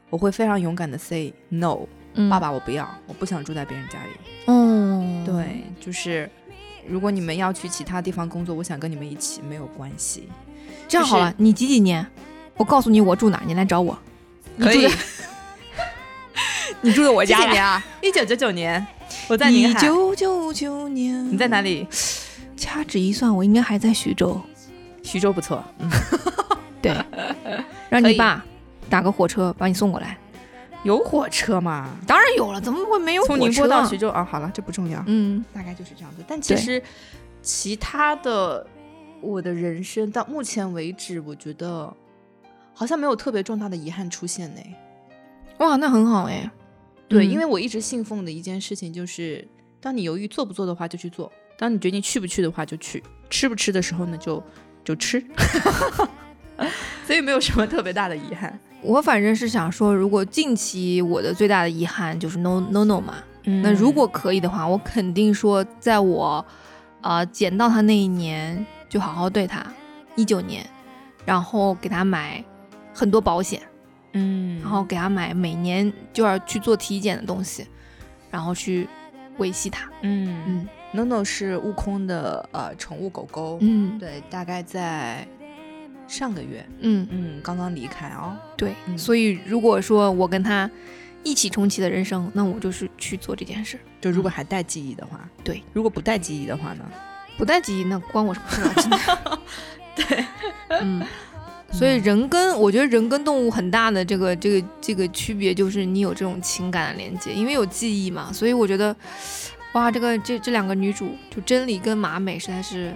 [0.10, 1.80] 我会非常勇敢的 say no，
[2.30, 4.12] 爸爸我不要，我不想住在别人家里。
[4.48, 6.30] 嗯，对，就是。
[6.90, 10.30] 如果你们要去其他地方工作，我想跟你们一起没有关系。
[10.88, 12.08] 这样好了，你几几年？
[12.56, 14.00] 我告诉你我住哪，你来找我。
[14.58, 14.88] 可以。
[16.80, 17.86] 你住在我家几年啊？
[18.02, 18.88] 一九九九年，
[19.28, 19.78] 我在宁海。
[19.78, 21.86] 一九九九年，你在哪里？
[22.58, 24.42] 掐指一算，我应该还在徐州。
[25.04, 25.90] 徐州不错，嗯，
[26.82, 26.94] 对。
[27.90, 28.44] 让你爸
[28.90, 30.18] 打个火车把你送过来。
[30.84, 31.90] 有火车吗？
[32.06, 33.26] 当然有了，怎么会没有？
[33.26, 34.24] 从宁波到徐州啊？
[34.24, 35.04] 好了，这不重要。
[35.08, 36.24] 嗯，大概就是这样子。
[36.28, 36.82] 但其实
[37.42, 38.66] 其他的，
[39.22, 41.94] 我的人生到目前为止，我觉得
[42.74, 44.62] 好像没有特别重大的遗憾出现呢。
[45.60, 46.50] 哇，那很好哎。
[47.08, 49.48] 对，因为我一直信奉的一件事情就是，
[49.80, 54.42] 当你犹豫做不做的话，就去做；当你决定去不去的话，就去；吃不吃的时候呢，就
[54.84, 55.24] 就吃。
[57.06, 58.60] 所以没有什么特别大的遗憾。
[58.82, 63.16] 我反正是想说，如果近期我的最大的遗憾就是 no no no 嘛，
[63.64, 66.46] 那如果可以的话，我肯定说，在我
[67.02, 69.66] 呃捡到他那一年，就好好对他，
[70.16, 70.66] 一九年，
[71.26, 72.44] 然后给他买
[72.94, 73.62] 很多保险。
[74.14, 77.68] 嗯，然后给他买每年就要去做体检的东西，
[78.32, 78.88] 然后去
[79.38, 79.90] 维系它。
[80.02, 83.58] 嗯嗯，NONO 是悟空的呃宠物狗狗。
[83.62, 85.28] 嗯，对，大概在
[86.08, 86.66] 上个月。
[86.80, 88.36] 嗯嗯，刚刚离开哦。
[88.56, 90.70] 对，所以如果说我跟他
[91.24, 93.80] 一起重启的人生，那我就是去做这件事。
[94.00, 96.86] 就如果还带记忆的话，对；如果不带记忆的话呢？
[97.38, 98.74] 不带记忆那关我什么事啊？
[98.76, 99.40] 真的。
[99.96, 100.26] 对，
[100.70, 101.06] 嗯。
[101.70, 108.32] 所以人跟我觉得人跟动物很大的这个这个这个区别就是你有这种情感的连接，因为有记忆嘛。
[108.32, 108.96] 所以我觉得，
[109.74, 112.94] 哇，这个这这两个女主就真理跟马美实在是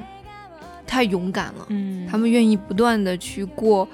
[0.87, 1.65] 太勇敢了。
[1.69, 3.87] 嗯，她们愿意不断的去过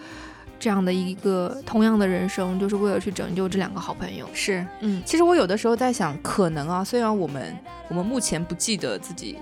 [0.60, 4.28] 这样的一个同样的人生，就是为了去拯救这两个好朋友。
[4.34, 7.56] 是，嗯，其实我有的时候在想，可能啊，虽然我们
[7.90, 9.38] 我们目前不记得自己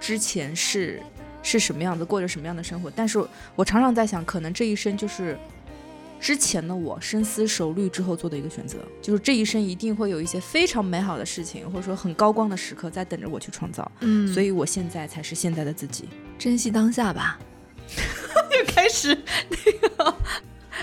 [0.00, 1.02] 之前是。
[1.40, 2.90] 是什么样子，过着什么样的生活？
[2.94, 3.24] 但是
[3.54, 5.38] 我常常在想，可能这一生就是
[6.20, 13.90] 之前的我深思熟虑之后做的一个选择，就是这一生一定会有一些非常美好的事情，或者说很高光的时刻在等着我去创造。
[14.00, 16.08] 嗯，所以我现在才是现在的自己，
[16.38, 17.38] 珍惜当下吧。
[18.58, 19.16] 又开始
[19.48, 20.14] 那个。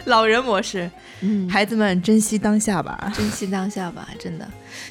[0.04, 4.48] 老人模式，嗯，孩子们珍惜当下吧， 珍惜当下吧，真的，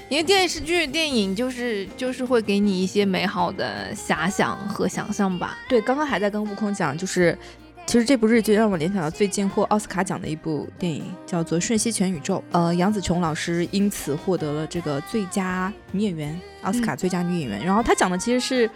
[0.08, 5.58] 因为电视剧、电影就是就是会给你一些美好的遐想和想象吧。
[5.68, 7.38] 对，刚刚还在跟悟空讲，就是
[7.86, 12.36] 其实这部日剧让我联想到最近获奥斯卡奖的一部电影，叫做《瞬息全宇宙》。
[12.52, 17.64] 呃，杨紫琼老师因此获得了这个最佳女演员，奥斯卡最佳女演员。
[17.64, 18.70] 然后她讲的其实是。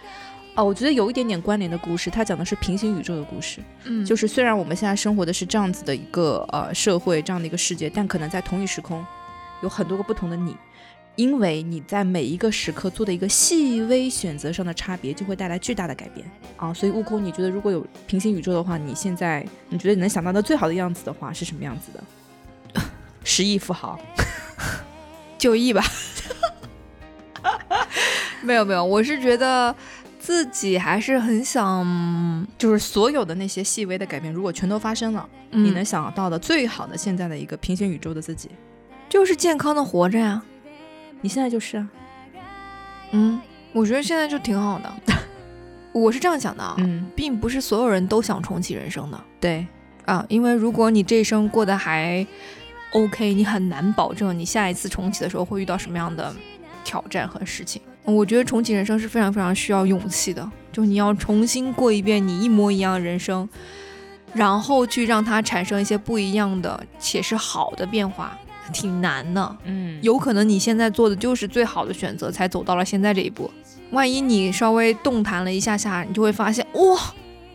[0.55, 3.61] 哦，我觉得有一点点关联的故事，她讲的是平行宇宙的故事。
[3.85, 9.05] 嗯，就是虽然我们现在生活的是这样子的一个呃社会，这样的一个世界，但可能在同一时空，
[9.61, 10.57] 有很多个不同的你，
[11.15, 16.25] 因为你在每一个时刻做的一个细微选择上的差别，就会带来巨大的改变
[16.57, 16.73] 啊。
[16.73, 22.81] 所以悟空，你觉得如果有平行宇宙的话，你现在你觉得你能想到的最好的样子的话是什么样子的？
[23.23, 23.99] 十亿富豪，
[25.37, 25.83] 就亿吧？
[28.41, 29.75] 没有没有，我是觉得。
[30.21, 38.49] 自己还是很想，就是所有的那些细微的改变，如果全都发生了，你能想到的最好的现在的一个平行宇宙的自己，
[39.07, 40.43] 就是健康的活着呀。
[41.21, 41.89] 你现在就是啊，
[43.11, 43.41] 嗯，
[43.73, 44.91] 我觉得现在就挺好的。
[45.91, 49.19] 我是这样想的啊，嗯，并不是所有人都想重启人生的。
[49.39, 49.65] 对
[50.05, 52.25] 啊，因为如果你这一生过得还
[52.93, 56.33] OK，你很难保证你下一次重启的时候会遇到什么样的
[56.83, 57.81] 挑战和事情。
[58.05, 63.47] 我觉得重启人生是非常非常需要勇气的，就你要重新过一遍你一模一样的人生，
[64.33, 68.37] 然后去让它产生一些不一样的且是好的变化，
[68.69, 69.57] 挺难的。
[69.65, 73.49] 嗯，有可能你现在做的就是最好的选择，才走到了现在这一步。
[73.91, 76.99] 万一你稍微动弹了一下下，你就会发现哇，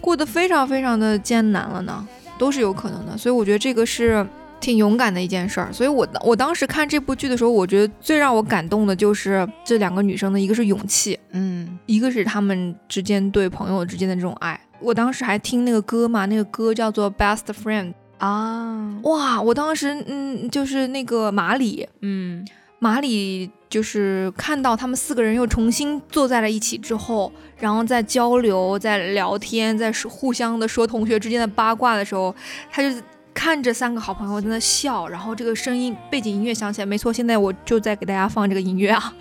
[0.00, 2.06] 过得非常非常的艰难了呢，
[2.38, 3.16] 都是有可能的。
[3.16, 4.26] 所以我觉得这个是。
[4.60, 14.58] 挺勇敢的一件事儿，所以我我当时看这部剧的时候，我觉得最让我感动的就是这两个女生的一个是勇气，嗯，一个是她们之间对朋友之间的这种爱。
[14.80, 17.88] 我当时还听那个歌嘛，那个歌叫做《Best Friend》
[18.24, 22.46] 啊，哇，我当时嗯，就是那个马里，嗯，
[22.78, 32.34] 马里就是看到他们四个人又重新坐在了一起之后，然后在交流、在聊天、在说互相的说同学之间的八卦的时候，
[32.70, 32.96] 他就。
[33.36, 39.12] 看着三个好朋友在那笑，然后这个声音背景音乐响起来，没错，现在我就在给大家放这个音乐啊。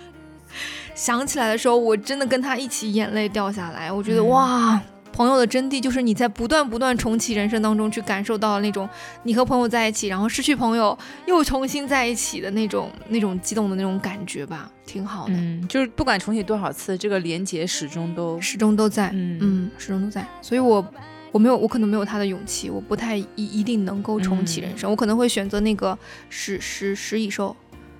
[0.94, 3.90] 想起来的时候，我真的跟他一起眼泪掉下来。
[3.90, 4.80] 我觉得哇，
[5.14, 8.88] 朋友的真谛就是你在不断不断重启人生当中去感受到那种
[9.22, 15.32] 你和朋友在一起，然后失去朋友又重新在一起的那种那种激动的那种感觉吧，挺好的。
[15.34, 20.26] 嗯，就是不管重启多少次，这个连接始终都始终都在，嗯嗯，始终都在。
[20.42, 20.84] 所以我
[21.30, 25.96] 我没有我可能没有他的勇气，我不太一一定能够重启人生，我可能会选择那个
[26.28, 27.54] 食食食蚁兽。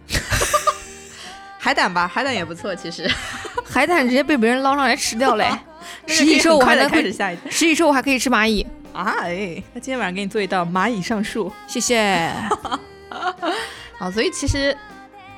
[1.61, 3.09] 海胆吧，海胆也不错，其实。
[3.65, 5.49] 海胆直接被别人捞上来吃掉嘞。
[6.07, 9.15] 食蚁兽我还能开始下一食蚁兽我还可以吃蚂蚁啊！
[9.21, 12.33] 哎，那今天晚上给你做一道蚂蚁上树，谢谢。
[13.99, 14.77] 好，所以其实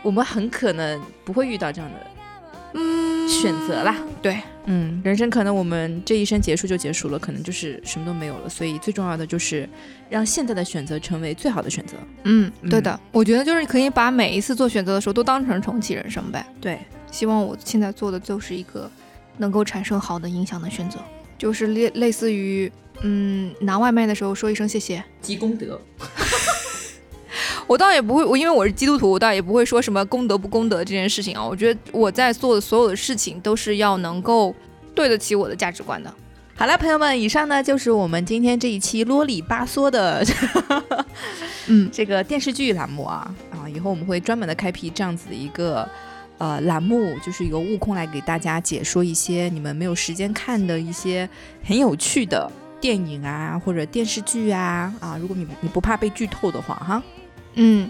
[0.03, 1.97] 我们很可能不会遇到这样的。
[2.79, 9.67] 嗯，选择啦，对，嗯，人生可能我们这一生结束就结束了，可能就是什么都没有了，所以最重要的就是
[10.11, 11.97] 让现在的选择成为最好的选择。
[12.25, 16.45] 嗯，对的，我觉得就是可以把每一次做选择的时候都当成重启人生呗。
[16.61, 16.79] 对，
[17.11, 18.91] 希望我现在做的就是一个
[19.39, 20.99] 能够产生好的影响的选择，
[21.39, 22.71] 就是类类似于，
[23.03, 25.81] 嗯，拿外卖的时候说一声谢谢，积功德。
[27.67, 31.45] 我倒也不会，我因为我是基督徒，我倒也不会说什么功德不功德这件事情啊。
[31.45, 34.55] 我觉得我在做的所有的事情都是要能够
[34.95, 36.13] 对得起我的价值观的。
[36.55, 40.25] 好了，朋友们，以上呢就是我们今天这一期啰里吧嗦的，
[41.67, 45.87] 嗯， 这个电视剧栏目啊啊，以后我们会专门的开辟这样子的一个
[46.39, 51.29] 呃栏目，就是由悟空来给大家解说一些你们没有时间看的一些
[51.65, 57.03] 很有趣的电影啊或者电视剧啊啊，如果你你不怕被剧透的话哈。
[57.59, 57.89] 嗯，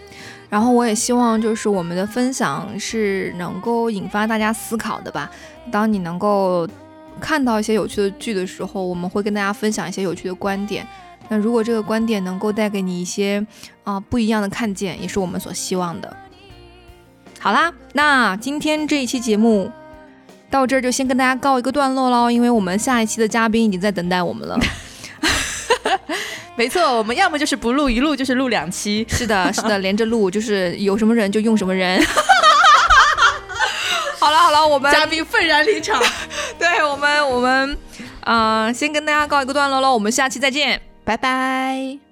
[0.49, 5.29] 然后我也希望就是我们的分享是能够引发大家思考的吧。
[5.73, 6.65] 当你能够
[7.21, 10.87] 看到一些有趣的剧的时候，我们会跟大家分享一些有趣的观点。
[11.29, 13.45] 那如果这个观点能够带给你一些
[13.83, 16.17] 啊不一样的看见，也是我们所希望的。
[17.47, 19.71] 好啦，那今天这一期节目
[20.51, 24.59] 到这儿就先跟大家告一个段落喽，因为我们下一期的嘉宾已经在等待我们了。
[26.57, 29.07] 没错，我们要么就是不录一录，就是录两期。
[29.09, 32.05] 是的，是的，连着录，就是有什么人就用什么人。
[34.19, 36.03] 好了好了，我们嘉宾愤然离场。
[36.59, 37.79] 对我们，我们，
[38.25, 42.06] 啊，先跟大家告一个段落喽，我们下期再见，拜拜。